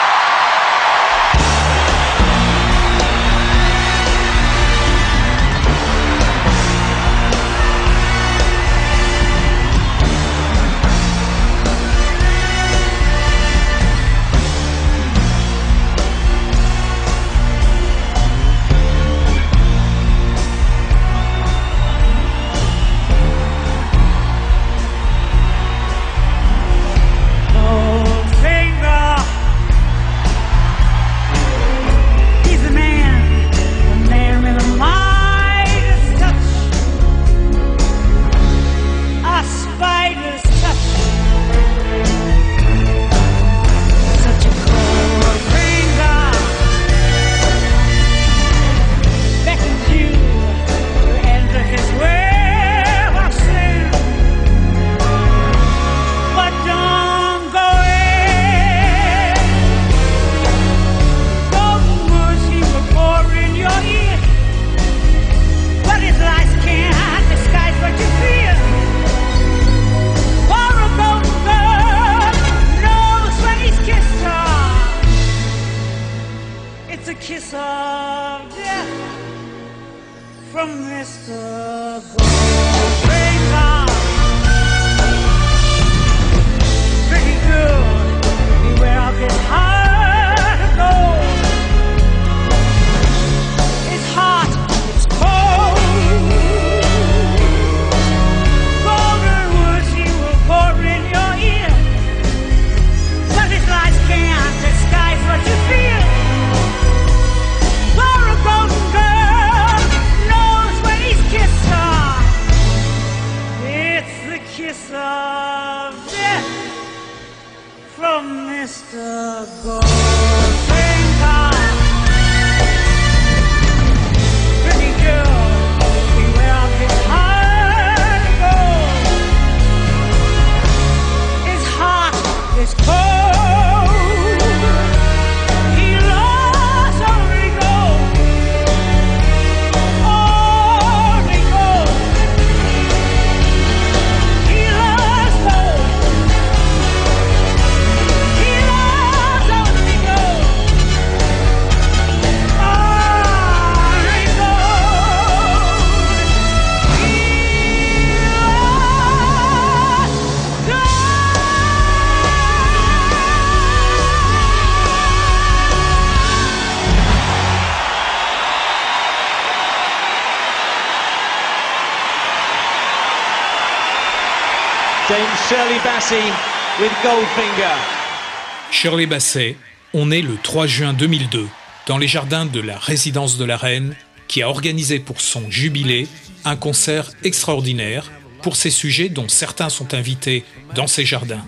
Shirley 178.71 179.05
Bassey 179.05 179.57
on 179.93 180.11
est 180.11 180.21
le 180.21 180.37
3 180.41 180.65
juin 180.65 180.93
2002 180.93 181.45
dans 181.87 181.97
les 181.97 182.07
jardins 182.07 182.45
de 182.45 182.61
la 182.61 182.77
résidence 182.77 183.37
de 183.37 183.43
la 183.43 183.57
reine 183.57 183.95
qui 184.29 184.41
a 184.41 184.49
organisé 184.49 184.99
pour 184.99 185.19
son 185.19 185.51
jubilé 185.51 186.07
un 186.45 186.55
concert 186.55 187.11
extraordinaire 187.25 188.09
pour 188.41 188.55
ces 188.55 188.69
sujets 188.69 189.09
dont 189.09 189.27
certains 189.27 189.67
sont 189.67 189.93
invités 189.93 190.45
dans 190.73 190.87
ces 190.87 191.03
jardins. 191.03 191.43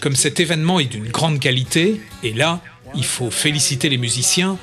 Comme 0.00 0.14
cet 0.14 0.38
événement 0.38 0.78
est 0.78 0.84
d'une 0.84 1.08
grande 1.08 1.40
qualité, 1.40 2.00
et 2.22 2.32
là, 2.32 2.60
il 2.94 3.04
faut 3.04 3.32
féliciter 3.32 3.88
les 3.88 3.98
musiciens, 3.98 4.58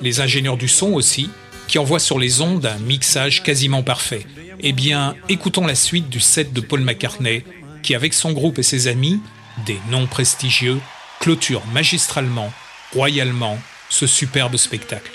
les 0.00 0.20
ingénieurs 0.20 0.56
du 0.56 0.68
son 0.68 0.92
aussi, 0.92 1.28
qui 1.70 1.78
envoient 1.78 2.00
sur 2.00 2.18
les 2.18 2.40
ondes 2.40 2.66
un 2.66 2.80
mixage 2.80 3.44
quasiment 3.44 3.84
parfait. 3.84 4.26
Eh 4.58 4.72
bien, 4.72 5.14
écoutons 5.28 5.68
la 5.68 5.76
suite 5.76 6.08
du 6.08 6.18
set 6.18 6.52
de 6.52 6.60
Paul 6.60 6.80
McCartney, 6.80 7.44
qui 7.84 7.94
avec 7.94 8.12
son 8.12 8.32
groupe 8.32 8.58
et 8.58 8.64
ses 8.64 8.88
amis, 8.88 9.20
des 9.66 9.78
noms 9.88 10.08
prestigieux, 10.08 10.80
clôture 11.20 11.62
magistralement, 11.72 12.52
royalement, 12.92 13.56
ce 13.88 14.08
superbe 14.08 14.56
spectacle. 14.56 15.12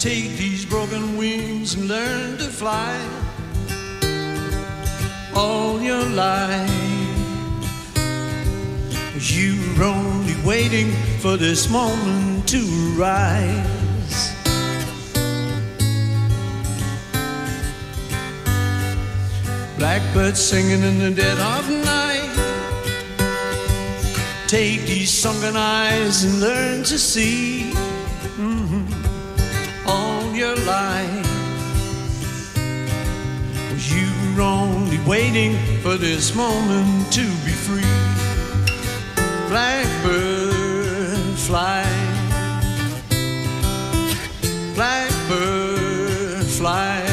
Take 0.00 0.38
these 0.38 0.64
broken 0.64 1.18
wings 1.18 1.74
and 1.74 1.86
learn 1.86 2.38
to 2.38 2.44
fly 2.44 2.98
all 5.34 5.78
your 5.82 6.02
life. 6.06 6.70
You're 9.20 9.84
only 9.84 10.36
waiting 10.42 10.90
for 11.18 11.36
this 11.36 11.68
moment 11.68 12.48
to 12.48 12.62
rise. 12.96 14.32
Blackbirds 19.76 20.40
singing 20.40 20.82
in 20.82 20.98
the 20.98 21.10
dead 21.10 21.38
of 21.38 21.68
night. 21.68 22.32
Take 24.48 24.80
these 24.86 25.10
sunken 25.10 25.56
eyes 25.56 26.24
and 26.24 26.40
learn 26.40 26.84
to 26.84 26.98
see 26.98 27.74
your 30.40 30.56
life. 30.56 31.26
You 33.92 34.08
were 34.34 34.40
only 34.40 34.96
only 34.96 34.98
waiting 35.06 35.54
for 35.82 35.98
this 35.98 36.34
moment 36.34 37.12
to 37.12 37.24
be 37.44 37.52
free. 37.52 37.94
Blackbird 39.50 41.36
fly, 41.46 41.84
blackbird 44.74 46.46
fly 46.46 47.09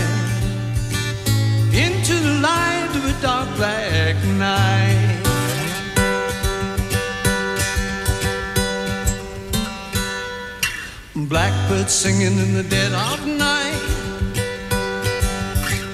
Blackbird 11.30 11.90
singing 11.90 12.40
in 12.40 12.54
the 12.54 12.64
dead 12.64 12.94
of 12.94 13.28
night. 13.28 13.84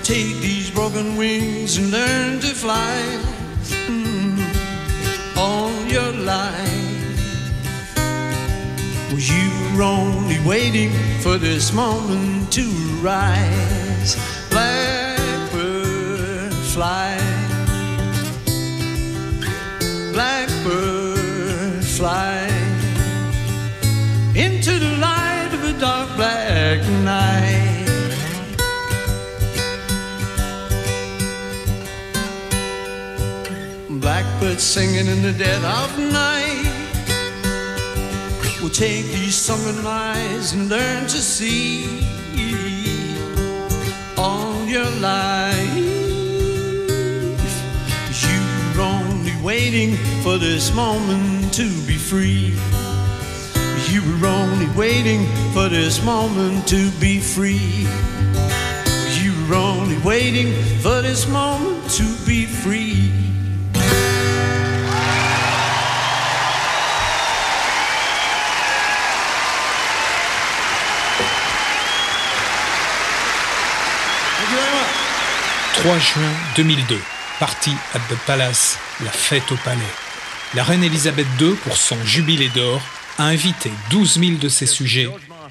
Take 0.03 0.39
these 0.41 0.69
broken 0.69 1.17
wings 1.17 1.77
and 1.77 1.89
learn 1.89 2.39
to 2.39 2.53
fly 2.53 3.01
mm, 3.87 4.37
all 5.35 5.71
your 5.85 6.11
life. 6.11 7.17
Well, 9.09 9.19
you 9.19 9.49
were 9.75 9.81
only 9.81 10.39
waiting 10.47 10.91
for 11.21 11.39
this 11.39 11.73
moment 11.73 12.53
to 12.53 12.65
rise. 13.01 14.15
Blackbird 14.51 16.53
fly. 16.73 17.17
Blackbird 20.13 21.83
fly 21.83 22.32
black 26.83 27.03
night. 27.03 27.85
Blackbird 33.89 34.59
singing 34.59 35.07
in 35.07 35.21
the 35.21 35.33
dead 35.33 35.63
of 35.63 35.97
night. 35.99 36.69
We'll 38.61 38.69
take 38.69 39.05
these 39.05 39.35
sunken 39.35 39.85
eyes 39.85 40.53
and 40.53 40.69
learn 40.69 41.03
to 41.03 41.17
see 41.17 42.01
all 44.17 44.65
your 44.65 44.89
life. 44.99 46.03
You're 48.23 48.81
only 48.81 49.35
waiting 49.43 49.95
for 50.23 50.37
this 50.37 50.73
moment 50.73 51.53
to 51.53 51.63
be 51.85 51.97
free. 51.97 52.53
Were 54.03 54.27
only 54.27 54.67
waiting 54.75 55.25
for 55.53 55.69
this 55.69 56.03
moment 56.03 56.67
to 56.67 56.91
be 56.99 57.21
free. 57.21 57.87
You 59.21 59.31
were 59.47 59.55
only 59.55 59.97
waiting 60.03 60.51
for 60.81 61.01
this 61.01 61.25
moment 61.25 61.89
to 61.91 62.03
be 62.25 62.45
free. 62.45 63.11
Thank 74.35 74.49
you 74.51 74.57
very 74.57 74.75
much. 74.75 75.03
3 75.75 75.99
juin 75.99 76.33
2002, 76.55 76.99
partie 77.39 77.77
at 77.93 78.01
the 78.09 78.17
Palace, 78.25 78.77
la 79.01 79.11
fête 79.11 79.49
au 79.51 79.57
palais. 79.63 79.95
La 80.55 80.63
reine 80.63 80.83
Elisabeth 80.83 81.27
II, 81.39 81.55
pour 81.63 81.77
son 81.77 81.97
jubilé 82.03 82.49
d'or, 82.49 82.81
a 83.17 83.25
invité 83.25 83.69
12 83.91 84.19
000 84.19 84.31
de 84.37 84.49
ses 84.49 84.65
sujets 84.65 85.09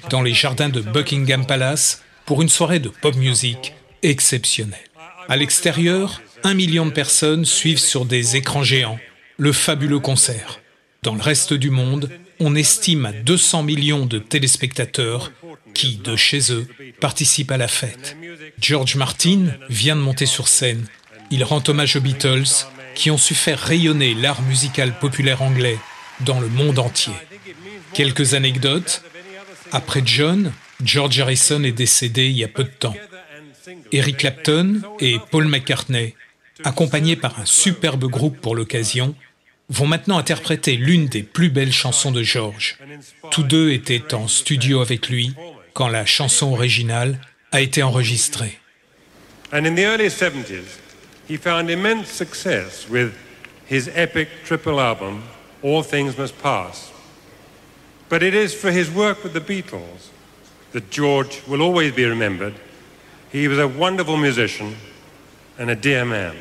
dans 0.09 0.21
les 0.21 0.33
jardins 0.33 0.69
de 0.69 0.81
Buckingham 0.81 1.45
Palace 1.45 2.03
pour 2.25 2.41
une 2.41 2.49
soirée 2.49 2.79
de 2.79 2.89
pop 2.89 3.15
music 3.15 3.73
exceptionnelle. 4.01 4.79
À 5.29 5.37
l'extérieur, 5.37 6.21
un 6.43 6.53
million 6.53 6.85
de 6.85 6.91
personnes 6.91 7.45
suivent 7.45 7.79
sur 7.79 8.05
des 8.05 8.35
écrans 8.35 8.63
géants 8.63 8.99
le 9.37 9.51
fabuleux 9.51 9.99
concert. 9.99 10.59
Dans 11.01 11.15
le 11.15 11.21
reste 11.21 11.53
du 11.53 11.69
monde, 11.69 12.09
on 12.39 12.55
estime 12.55 13.05
à 13.05 13.11
200 13.11 13.63
millions 13.63 14.05
de 14.05 14.19
téléspectateurs 14.19 15.31
qui, 15.73 15.97
de 15.97 16.15
chez 16.15 16.51
eux, 16.51 16.67
participent 16.99 17.51
à 17.51 17.57
la 17.57 17.67
fête. 17.67 18.17
George 18.59 18.95
Martin 18.95 19.47
vient 19.69 19.95
de 19.95 20.01
monter 20.01 20.25
sur 20.25 20.47
scène. 20.47 20.85
Il 21.31 21.43
rend 21.43 21.63
hommage 21.67 21.95
aux 21.95 22.01
Beatles 22.01 22.67
qui 22.95 23.09
ont 23.09 23.17
su 23.17 23.33
faire 23.33 23.59
rayonner 23.59 24.13
l'art 24.13 24.41
musical 24.43 24.97
populaire 24.99 25.41
anglais 25.41 25.77
dans 26.21 26.39
le 26.39 26.47
monde 26.47 26.79
entier. 26.79 27.13
Quelques 27.93 28.33
anecdotes. 28.33 29.03
Après 29.71 30.01
John, 30.05 30.51
George 30.83 31.19
Harrison 31.19 31.63
est 31.63 31.71
décédé 31.71 32.27
il 32.27 32.37
y 32.37 32.43
a 32.43 32.47
peu 32.47 32.63
de 32.63 32.69
temps. 32.69 32.95
Eric 33.91 34.17
Clapton 34.17 34.81
et 34.99 35.17
Paul 35.31 35.47
McCartney, 35.47 36.15
accompagnés 36.63 37.15
par 37.15 37.39
un 37.39 37.45
superbe 37.45 38.05
groupe 38.05 38.39
pour 38.39 38.55
l'occasion, 38.55 39.15
vont 39.69 39.87
maintenant 39.87 40.17
interpréter 40.17 40.75
l'une 40.75 41.07
des 41.07 41.23
plus 41.23 41.49
belles 41.49 41.71
chansons 41.71 42.11
de 42.11 42.23
George. 42.23 42.77
Tous 43.31 43.43
deux 43.43 43.71
étaient 43.71 44.13
en 44.13 44.27
studio 44.27 44.81
avec 44.81 45.09
lui 45.09 45.33
quand 45.73 45.87
la 45.87 46.05
chanson 46.05 46.51
originale 46.51 47.19
a 47.51 47.61
été 47.61 47.81
enregistrée. 47.83 48.59
And 49.51 49.65
in 49.65 49.75
the 49.75 49.85
early 49.85 50.09
70s, 50.09 50.79
he 51.29 51.37
found 51.37 51.69
immense 51.69 52.21
triple 54.45 54.79
album, 54.79 55.21
All 55.63 55.83
Things 55.83 56.17
Must 56.17 56.35
Pass. 56.41 56.92
But 58.13 58.21
it 58.21 58.35
is 58.35 58.53
for 58.53 58.71
his 58.71 58.91
work 58.91 59.23
with 59.23 59.33
the 59.33 59.41
Beatles 59.41 60.09
that 60.71 60.91
George 60.91 61.41
will 61.47 61.63
always 61.63 61.93
be 61.93 62.05
remembered. 62.05 62.53
He 63.31 63.47
was 63.47 63.57
a 63.57 63.67
wonderful 63.67 64.17
musician 64.17 64.75
and 65.57 65.71
a 65.71 65.75
dear 65.75 66.05
man. 66.05 66.35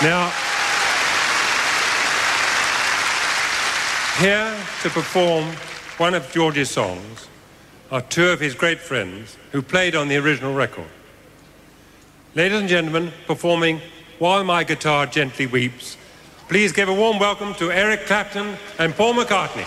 Now, 0.00 0.30
here 4.20 4.56
to 4.82 4.90
perform 4.90 5.46
one 5.96 6.14
of 6.14 6.30
George's 6.30 6.70
songs 6.70 7.26
are 7.90 8.00
two 8.00 8.28
of 8.28 8.38
his 8.38 8.54
great 8.54 8.78
friends 8.78 9.36
who 9.50 9.60
played 9.60 9.96
on 9.96 10.06
the 10.06 10.18
original 10.18 10.54
record. 10.54 10.86
Ladies 12.36 12.60
and 12.60 12.68
gentlemen, 12.68 13.12
performing 13.26 13.80
While 14.22 14.44
My 14.44 14.62
Guitar 14.62 15.06
Gently 15.06 15.46
Weeps, 15.46 15.96
please 16.46 16.70
give 16.70 16.88
a 16.88 16.94
warm 16.94 17.18
welcome 17.18 17.54
to 17.54 17.72
Eric 17.72 18.06
Clapton 18.06 18.56
and 18.78 18.94
Paul 18.94 19.14
McCartney. 19.14 19.66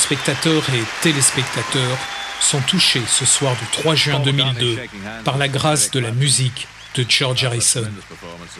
Spectateurs 0.00 0.62
et 0.70 0.82
téléspectateurs 1.02 1.98
sont 2.40 2.60
touchés 2.62 3.02
ce 3.06 3.26
soir 3.26 3.54
du 3.54 3.66
3 3.70 3.94
juin 3.94 4.20
2002 4.20 4.78
par 5.24 5.36
la 5.36 5.46
grâce 5.46 5.90
de 5.90 6.00
la 6.00 6.10
musique 6.10 6.66
de 6.94 7.04
George 7.06 7.44
Harrison. 7.44 7.86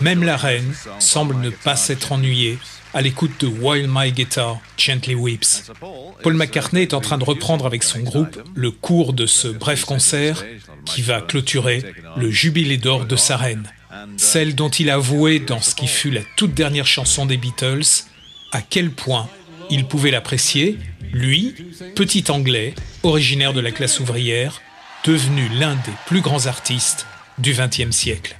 Même 0.02 0.22
la 0.22 0.36
reine 0.36 0.72
semble 0.98 1.36
ne 1.36 1.48
pas 1.48 1.76
s'être 1.76 2.12
ennuyée 2.12 2.58
à 2.92 3.00
l'écoute 3.00 3.32
de 3.40 3.46
While 3.46 3.88
My 3.88 4.12
Guitar 4.12 4.58
Gently 4.76 5.14
Weeps. 5.14 5.72
Paul 6.22 6.34
McCartney 6.34 6.82
est 6.82 6.94
en 6.94 7.00
train 7.00 7.16
de 7.16 7.24
reprendre 7.24 7.64
avec 7.64 7.84
son 7.84 8.00
groupe 8.00 8.38
le 8.54 8.70
cours 8.70 9.14
de 9.14 9.24
ce 9.24 9.48
bref 9.48 9.86
concert 9.86 10.44
qui 10.84 11.00
va 11.00 11.22
clôturer 11.22 11.82
le 12.16 12.30
jubilé 12.30 12.76
d'or 12.76 13.06
de 13.06 13.16
sa 13.16 13.38
reine, 13.38 13.66
celle 14.18 14.54
dont 14.54 14.68
il 14.68 14.90
a 14.90 14.94
avoué 14.94 15.40
dans 15.40 15.62
ce 15.62 15.74
qui 15.74 15.86
fut 15.86 16.10
la 16.10 16.22
toute 16.36 16.52
dernière 16.52 16.86
chanson 16.86 17.24
des 17.24 17.38
Beatles 17.38 18.04
à 18.52 18.60
quel 18.60 18.90
point 18.90 19.28
il 19.70 19.86
pouvait 19.86 20.10
l'apprécier, 20.10 20.78
lui, 21.12 21.54
petit 21.94 22.24
anglais, 22.30 22.74
originaire 23.02 23.52
de 23.52 23.60
la 23.60 23.70
classe 23.70 24.00
ouvrière, 24.00 24.60
devenu 25.04 25.48
l'un 25.58 25.74
des 25.74 25.92
plus 26.06 26.20
grands 26.20 26.46
artistes 26.46 27.06
du 27.38 27.52
XXe 27.52 27.90
siècle. 27.90 28.36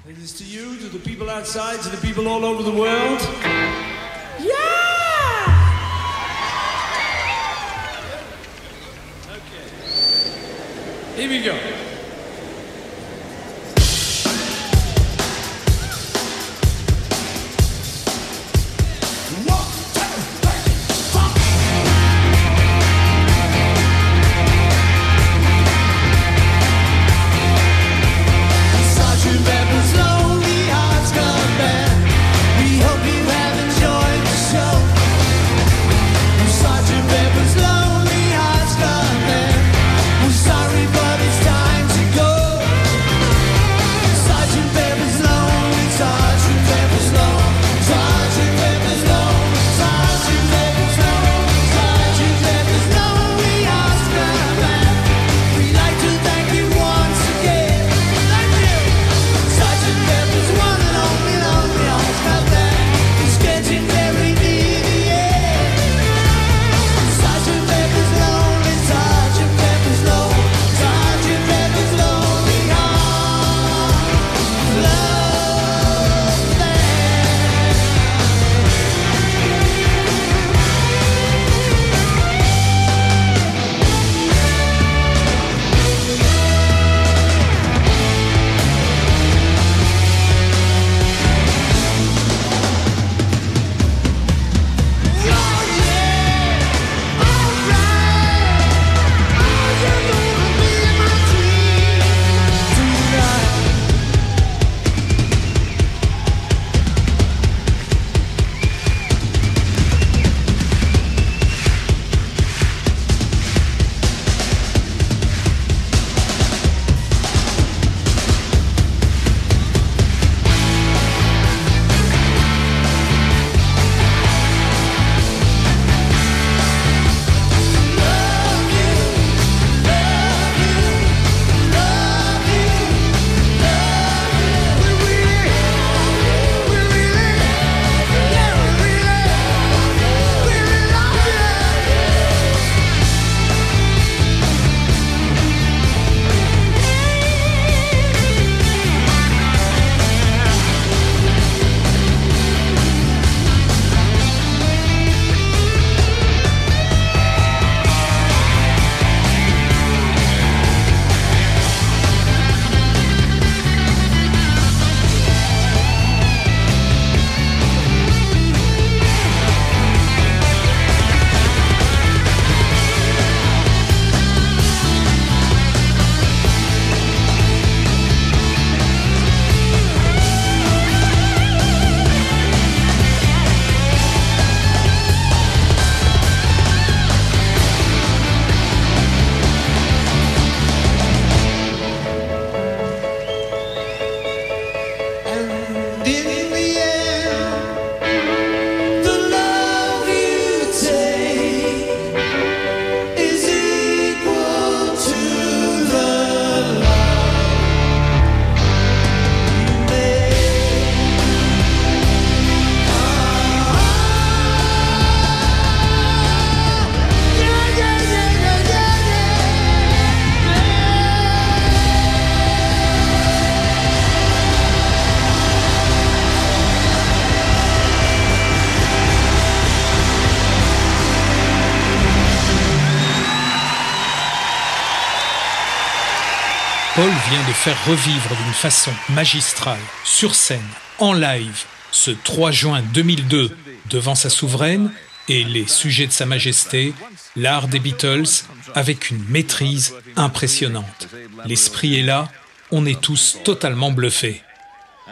Faire 237.61 237.85
revivre 237.85 238.35
d'une 238.43 238.55
façon 238.55 238.91
magistrale, 239.11 239.79
sur 240.03 240.35
scène, 240.35 240.67
en 240.99 241.13
live, 241.13 241.65
ce 241.91 242.11
3 242.11 242.53
juin 242.53 242.83
2002, 242.95 243.55
devant 243.91 244.15
sa 244.15 244.31
souveraine 244.31 244.91
et 245.29 245.45
les 245.45 245.69
sujets 245.69 246.07
de 246.07 246.13
Sa 246.13 246.25
Majesté, 246.25 246.95
l'art 247.37 247.69
des 247.69 247.79
Beatles 247.79 248.47
avec 248.75 249.11
une 249.11 249.23
maîtrise 249.29 249.95
impressionnante. 250.17 251.09
L'esprit 251.45 251.99
est 251.99 252.03
là, 252.03 252.31
on 252.71 252.87
est 252.87 252.99
tous 252.99 253.37
totalement 253.45 253.91
bluffés. 253.91 254.41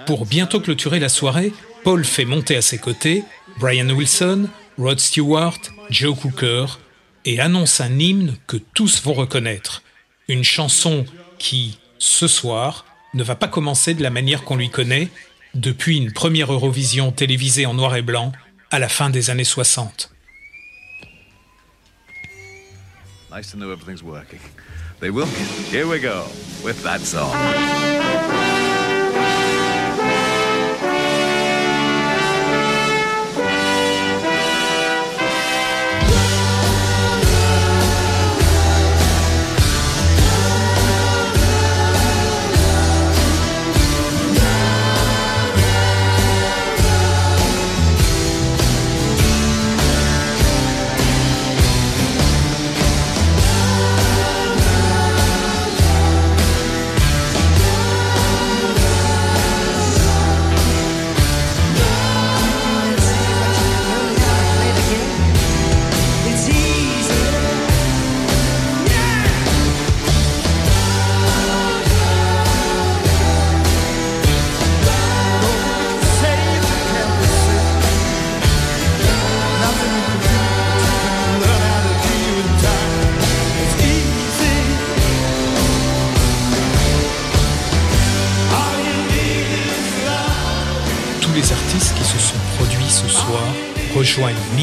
Pour 0.06 0.24
bientôt 0.24 0.60
clôturer 0.60 1.00
la 1.00 1.10
soirée, 1.10 1.52
Paul 1.84 2.02
fait 2.02 2.24
monter 2.24 2.56
à 2.56 2.62
ses 2.62 2.78
côtés 2.78 3.24
Brian 3.60 3.90
Wilson, 3.90 4.48
Rod 4.78 5.00
Stewart, 5.00 5.60
Joe 5.90 6.18
Cooker, 6.18 6.64
et 7.26 7.40
annonce 7.40 7.82
un 7.82 7.98
hymne 7.98 8.38
que 8.46 8.56
tous 8.56 9.02
vont 9.02 9.12
reconnaître. 9.12 9.82
Une 10.28 10.44
chanson 10.44 11.04
qui, 11.38 11.78
ce 11.98 12.26
soir, 12.26 12.84
ne 13.14 13.22
va 13.22 13.34
pas 13.34 13.48
commencer 13.48 13.94
de 13.94 14.02
la 14.02 14.10
manière 14.10 14.44
qu'on 14.44 14.56
lui 14.56 14.70
connaît 14.70 15.08
depuis 15.54 15.96
une 15.96 16.12
première 16.12 16.52
Eurovision 16.52 17.12
télévisée 17.12 17.66
en 17.66 17.74
noir 17.74 17.96
et 17.96 18.02
blanc 18.02 18.32
à 18.70 18.78
la 18.78 18.88
fin 18.88 19.10
des 19.10 19.30
années 19.30 19.44
60. 19.44 20.10
Nice 23.34 23.50
to 23.50 23.56
know 23.56 23.72
everything's 23.72 24.02
working. 24.02 24.40
They 25.00 25.10
will. 25.10 25.26
Here 25.70 25.86
we 25.86 26.00
go 26.00 26.24
with 26.64 26.82
that 26.82 27.00
song. 27.00 27.32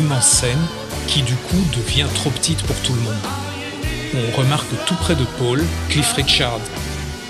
L'immense 0.06 0.28
scène 0.28 0.68
qui 1.08 1.24
du 1.24 1.34
coup 1.34 1.64
devient 1.76 2.06
trop 2.14 2.30
petite 2.30 2.62
pour 2.62 2.76
tout 2.82 2.94
le 2.94 3.02
monde. 3.02 3.16
On 4.14 4.38
remarque 4.40 4.68
tout 4.86 4.94
près 4.94 5.16
de 5.16 5.26
Paul 5.40 5.64
Cliff 5.90 6.14
Richard. 6.14 6.60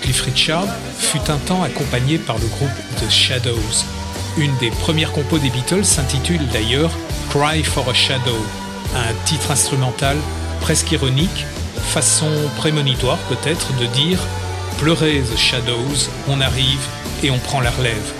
Cliff 0.02 0.20
Richard 0.20 0.66
fut 0.98 1.30
un 1.30 1.38
temps 1.38 1.62
accompagné 1.62 2.18
par 2.18 2.36
le 2.36 2.46
groupe 2.46 2.68
The 2.98 3.10
Shadows. 3.10 3.84
Une 4.36 4.54
des 4.58 4.70
premières 4.70 5.12
compos 5.12 5.38
des 5.38 5.48
Beatles 5.48 5.86
s'intitule 5.86 6.46
d'ailleurs 6.48 6.90
Cry 7.30 7.64
for 7.64 7.88
a 7.88 7.94
Shadow, 7.94 8.44
un 8.94 9.14
titre 9.24 9.50
instrumental 9.50 10.18
presque 10.60 10.92
ironique, 10.92 11.46
façon 11.76 12.30
prémonitoire 12.58 13.18
peut-être 13.30 13.74
de 13.80 13.86
dire 13.86 14.18
Pleurez 14.78 15.22
The 15.22 15.38
Shadows, 15.38 16.10
on 16.28 16.42
arrive 16.42 16.86
et 17.22 17.30
on 17.30 17.38
prend 17.38 17.60
la 17.62 17.70
relève. 17.70 18.12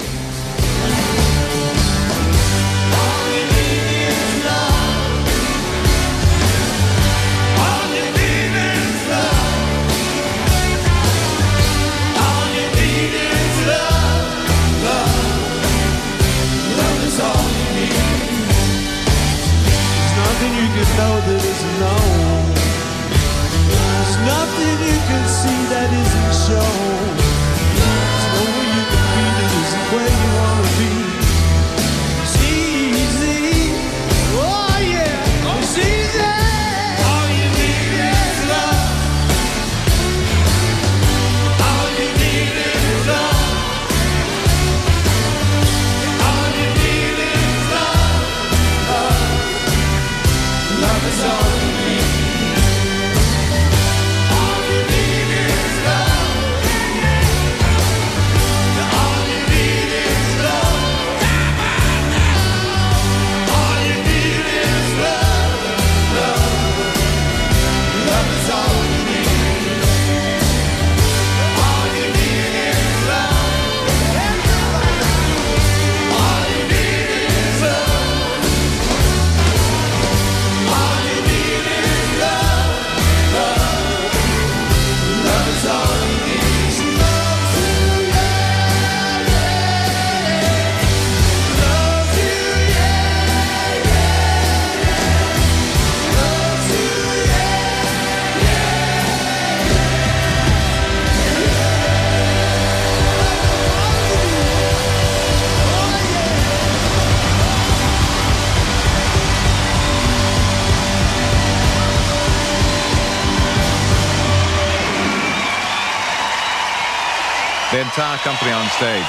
Company 118.25 118.53
on 118.53 118.67
stage 118.71 119.07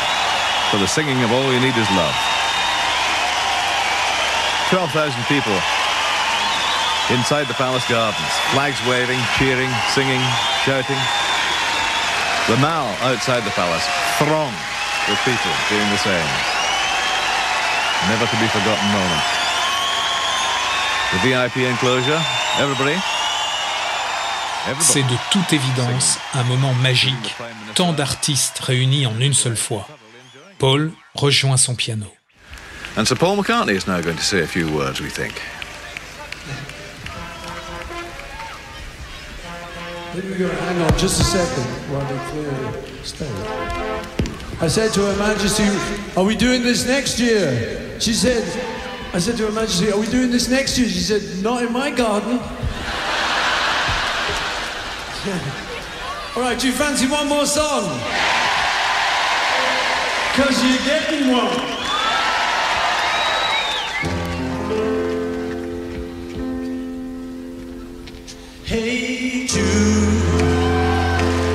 for 0.69 0.77
the 0.77 0.87
singing 0.87 1.23
of 1.23 1.31
All 1.31 1.51
You 1.51 1.59
Need 1.59 1.75
Is 1.75 1.89
Love. 1.95 2.15
12,000 4.69 5.23
people 5.25 5.55
inside 7.09 7.47
the 7.47 7.55
palace 7.55 7.87
gardens, 7.87 8.33
flags 8.51 8.77
waving, 8.85 9.19
cheering, 9.39 9.71
singing, 9.95 10.21
shouting. 10.61 10.99
The 12.51 12.57
Mall 12.59 12.93
outside 13.01 13.41
the 13.41 13.55
palace, 13.55 13.87
thronged 14.19 14.59
with 15.09 15.19
people 15.23 15.53
doing 15.71 15.89
the 15.89 16.01
same. 16.03 16.29
Never 18.11 18.27
to 18.27 18.37
be 18.37 18.47
forgotten 18.51 18.85
moment. 18.91 19.25
The 21.15 21.19
VIP 21.25 21.65
enclosure, 21.65 22.21
everybody. 22.59 23.16
C'est 24.79 25.03
de 25.03 25.15
toute 25.31 25.53
évidence 25.53 26.17
un 26.33 26.43
moment 26.43 26.73
magique, 26.73 27.35
tant 27.75 27.93
d'artistes 27.93 28.59
réunis 28.59 29.05
en 29.05 29.19
une 29.19 29.33
seule 29.33 29.55
fois. 29.55 29.87
Paul 30.59 30.91
rejoint 31.15 31.57
son 31.57 31.75
piano. 31.75 32.07
And 32.97 33.05
Sir 33.05 33.15
Paul 33.15 33.37
McCartney 33.37 33.75
is 33.75 33.87
now 33.87 34.01
going 34.01 34.17
to 34.17 34.23
say 34.23 34.41
a 34.41 34.47
few 34.47 34.67
words, 34.67 34.99
we 34.99 35.09
think. 35.09 35.33
Hang 40.13 40.81
on 40.81 40.97
just 40.97 41.21
a 41.21 41.23
second 41.23 41.63
while 41.91 42.01
they 42.07 42.17
clear 42.31 42.51
the 42.51 43.05
stage. 43.05 43.29
I 44.59 44.67
said 44.67 44.91
to 44.93 45.01
Her 45.01 45.15
Majesty, 45.17 45.65
Are 46.17 46.23
we 46.23 46.35
doing 46.35 46.63
this 46.63 46.87
next 46.87 47.19
year? 47.19 47.99
She 47.99 48.13
said, 48.13 48.43
I 49.13 49.19
said 49.19 49.37
to 49.37 49.45
Her 49.45 49.51
Majesty, 49.51 49.91
Are 49.91 49.99
we 49.99 50.07
doing 50.07 50.31
this 50.31 50.49
next 50.49 50.77
year? 50.79 50.89
She 50.89 51.01
said, 51.01 51.21
Not 51.43 51.61
in 51.61 51.71
my 51.71 51.91
garden. 51.91 52.39
All 55.29 56.41
right, 56.41 56.57
do 56.57 56.67
you 56.67 56.73
fancy 56.73 57.05
one 57.05 57.27
more 57.27 57.45
song? 57.45 57.83
Because 60.31 60.63
you're 60.63 60.85
getting 60.85 61.31
one. 61.33 61.51
Hey 68.63 69.47
Jude, 69.47 70.23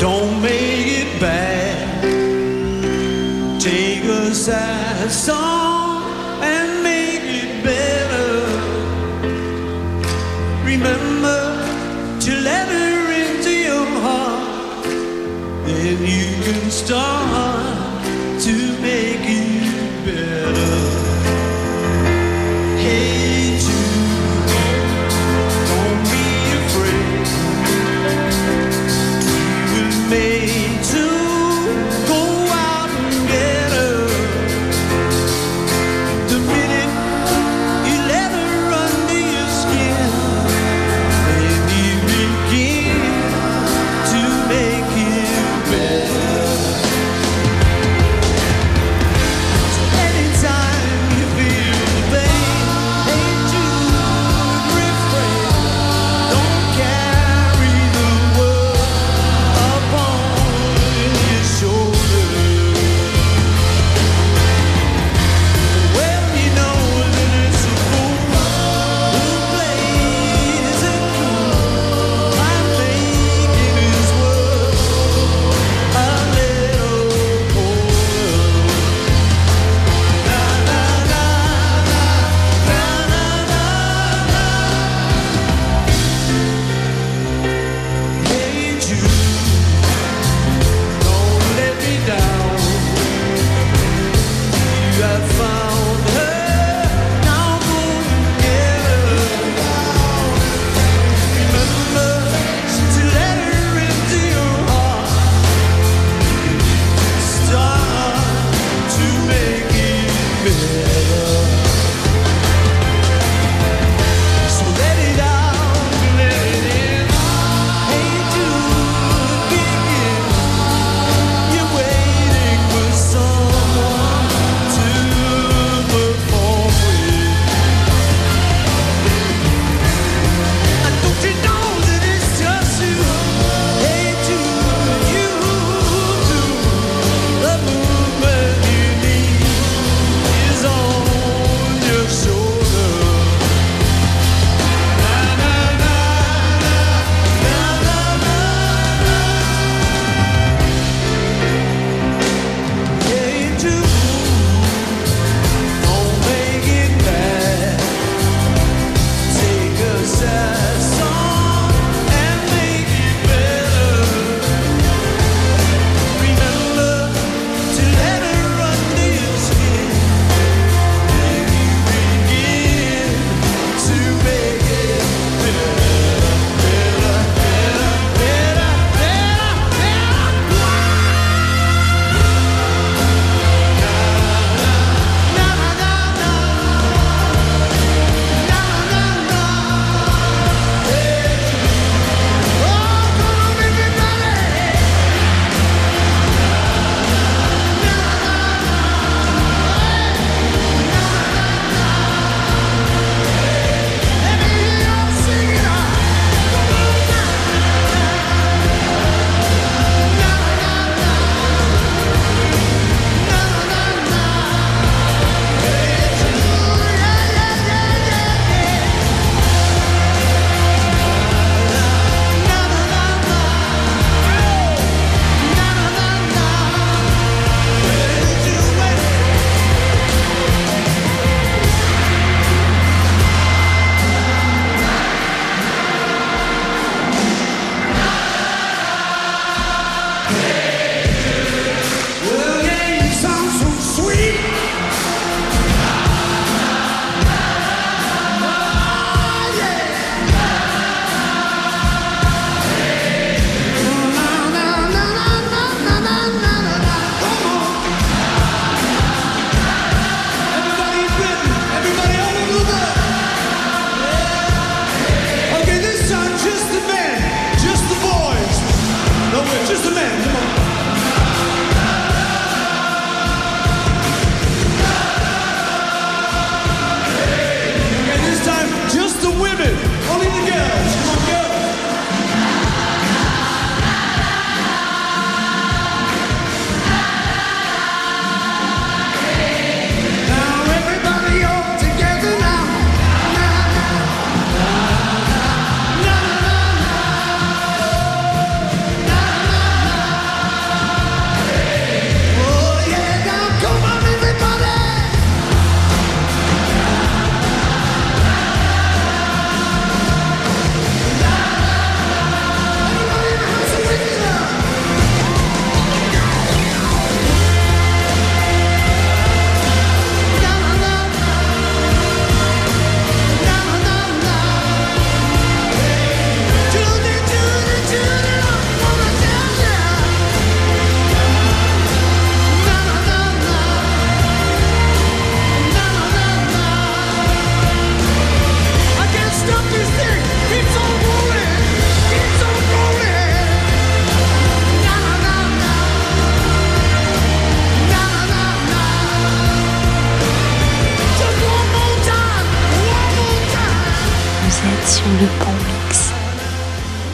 don't 0.00 0.42
make 0.42 1.06
it 1.06 1.20
bad. 1.20 2.02
Take 3.58 4.04
a 4.04 4.34
sad 4.34 5.10
song. 5.10 5.71
You 16.04 16.42
can 16.42 16.70
start 16.70 17.61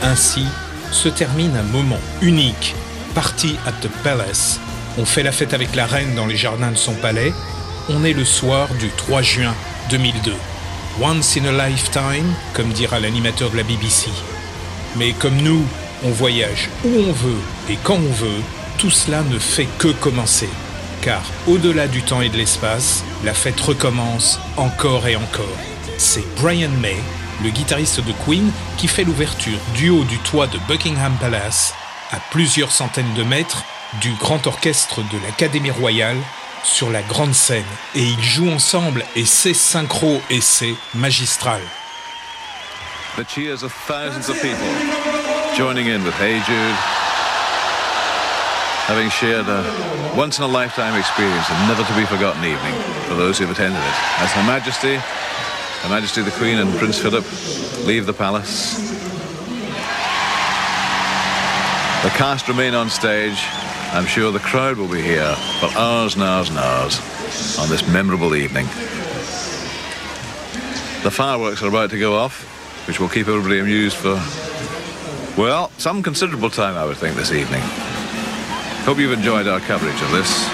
Ainsi 0.03 0.45
se 0.91 1.09
termine 1.09 1.57
un 1.57 1.63
moment 1.63 2.01
unique. 2.23 2.75
Party 3.15 3.57
at 3.67 3.73
the 3.83 3.89
Palace. 4.03 4.61
On 4.99 5.05
fait 5.05 5.23
la 5.23 5.33
fête 5.33 5.55
avec 5.55 5.75
la 5.75 5.87
reine 5.87 6.15
dans 6.15 6.27
les 6.27 6.37
jardins 6.37 6.71
de 6.71 6.77
son 6.77 6.95
palais. 6.95 7.33
On 7.89 8.05
est 8.05 8.13
le 8.13 8.25
soir 8.25 8.69
du 8.81 8.89
3 8.91 9.23
juin 9.23 9.55
2002. 9.91 10.33
Once 11.01 11.37
in 11.37 11.45
a 11.47 11.69
lifetime, 11.69 12.35
comme 12.55 12.71
dira 12.71 13.01
l'animateur 13.01 13.51
de 13.51 13.57
la 13.57 13.63
BBC. 13.63 14.11
Mais 14.97 15.13
comme 15.13 15.37
nous, 15.37 15.65
on 16.05 16.11
voyage 16.11 16.69
où 16.85 16.89
on 16.89 17.13
veut 17.13 17.41
et 17.71 17.79
quand 17.83 17.97
on 17.97 18.13
veut, 18.13 18.43
tout 18.79 18.91
cela 18.91 19.23
ne 19.23 19.39
fait 19.39 19.69
que 19.79 19.89
commencer. 19.89 20.49
Car 21.03 21.23
au-delà 21.47 21.87
du 21.87 22.03
temps 22.03 22.21
et 22.21 22.29
de 22.29 22.37
l'espace, 22.37 23.05
la 23.25 23.35
fête 23.35 23.61
recommence 23.61 24.41
encore 24.57 25.07
et 25.07 25.17
encore. 25.17 25.59
C'est 25.97 26.25
Brian 26.37 26.71
May 26.81 26.97
le 27.43 27.51
guitariste 27.51 28.01
de 28.01 28.12
Queen, 28.24 28.51
qui 28.76 28.89
fait 28.89 29.05
l'ouverture 29.05 29.59
du 29.74 29.91
haut 29.91 30.05
du 30.05 30.18
toit 30.18 30.47
de 30.47 30.59
Buckingham 30.68 31.16
Palace, 31.20 31.74
à 32.11 32.16
plusieurs 32.30 32.72
centaines 32.72 33.14
de 33.14 33.22
mètres 33.22 33.64
du 34.01 34.12
grand 34.14 34.47
orchestre 34.47 35.03
de 35.03 35.18
l'Académie 35.24 35.70
royale, 35.70 36.18
sur 36.64 36.91
la 36.91 37.03
grande 37.03 37.34
scène. 37.34 37.64
Et 37.95 38.03
ils 38.03 38.22
jouent 38.22 38.51
ensemble 38.51 39.05
et 39.16 39.24
c'est 39.24 39.55
synchro 39.55 40.20
et 40.30 40.41
c'est 40.41 40.74
magistral. 40.95 41.61
The 43.16 43.24
cheers 43.28 43.64
of 43.64 43.72
thousands 43.86 44.28
of 44.28 44.41
people 44.41 44.68
joining 45.57 45.89
in 45.89 46.05
with 46.05 46.14
Hey 46.20 46.41
Jude, 46.47 46.76
having 48.86 49.11
shared 49.11 49.49
a 49.49 49.64
once 50.16 50.39
in 50.39 50.45
a 50.45 50.49
lifetime 50.49 50.97
experience 50.97 51.51
and 51.51 51.68
never 51.68 51.82
to 51.82 51.95
be 51.95 52.07
forgotten 52.07 52.45
evening 52.45 52.74
for 53.09 53.16
those 53.16 53.39
who've 53.39 53.51
attended 53.51 53.80
it. 53.80 54.22
As 54.22 54.30
Her 54.32 54.45
Majesty, 54.45 55.01
Her 55.83 55.89
Majesty 55.89 56.22
the 56.22 56.31
Queen 56.33 56.59
and 56.59 56.76
Prince 56.79 56.99
Philip 56.99 57.24
leave 57.87 58.07
the 58.07 58.12
palace, 58.12 58.76
the 62.03 62.11
cast 62.11 62.47
remain 62.47 62.74
on 62.74 62.91
stage. 62.91 63.39
I'm 63.93 64.07
sure 64.07 64.31
the 64.31 64.39
crowd 64.39 64.76
will 64.76 64.89
be 64.89 65.03
here 65.03 65.35
for 65.61 65.66
hours 65.76 66.14
and 66.14 66.22
hours 66.22 66.49
and 66.49 66.59
hours 66.59 67.01
on 67.59 67.68
this 67.68 67.87
memorable 67.89 68.37
evening. 68.37 68.66
The 71.03 71.11
fireworks 71.11 71.62
are 71.62 71.68
about 71.68 71.91
to 71.91 71.99
go 71.99 72.14
off, 72.14 72.43
which 72.87 73.01
will 73.01 73.09
keep 73.09 73.26
everybody 73.26 73.59
amused 73.59 73.97
for, 73.97 74.14
well, 75.41 75.70
some 75.79 76.03
considerable 76.03 76.51
time, 76.51 76.76
I 76.76 76.85
would 76.85 76.99
think, 76.99 77.16
this 77.16 77.33
evening. 77.33 77.62
Hope 78.85 78.99
you've 78.99 79.12
enjoyed 79.12 79.49
our 79.49 79.61
coverage 79.61 80.01
of 80.01 80.11
this. 80.12 80.49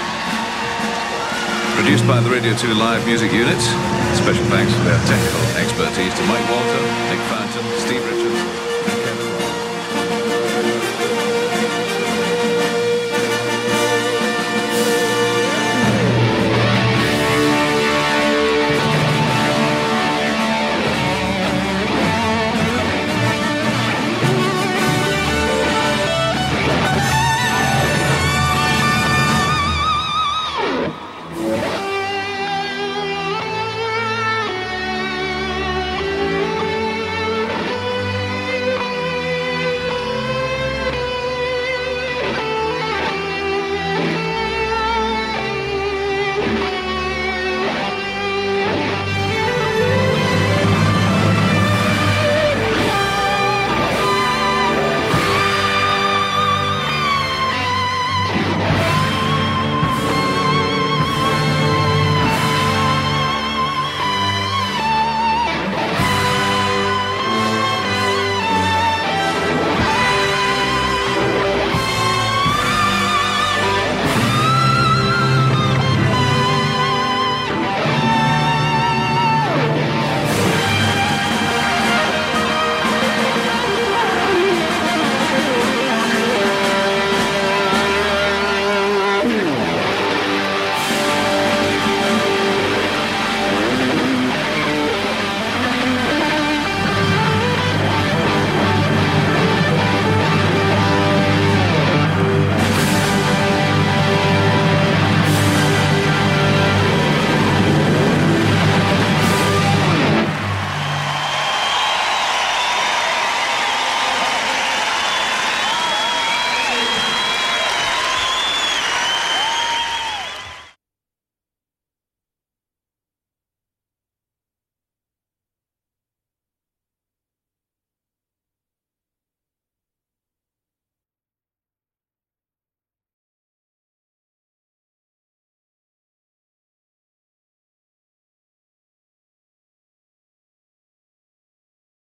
Produced 1.75 2.07
by 2.07 2.19
the 2.21 2.29
Radio 2.29 2.55
2 2.55 2.73
Live 2.73 3.05
Music 3.05 3.31
Unit. 3.31 4.04
Special 4.15 4.45
thanks 4.45 4.73
for 4.73 4.83
their 4.83 4.99
technical 5.05 5.41
expertise 5.61 6.13
to 6.15 6.23
Mike 6.25 6.49
Walter, 6.49 6.81
Nick 7.11 7.19
Fountain, 7.29 7.65
Steve 7.79 8.14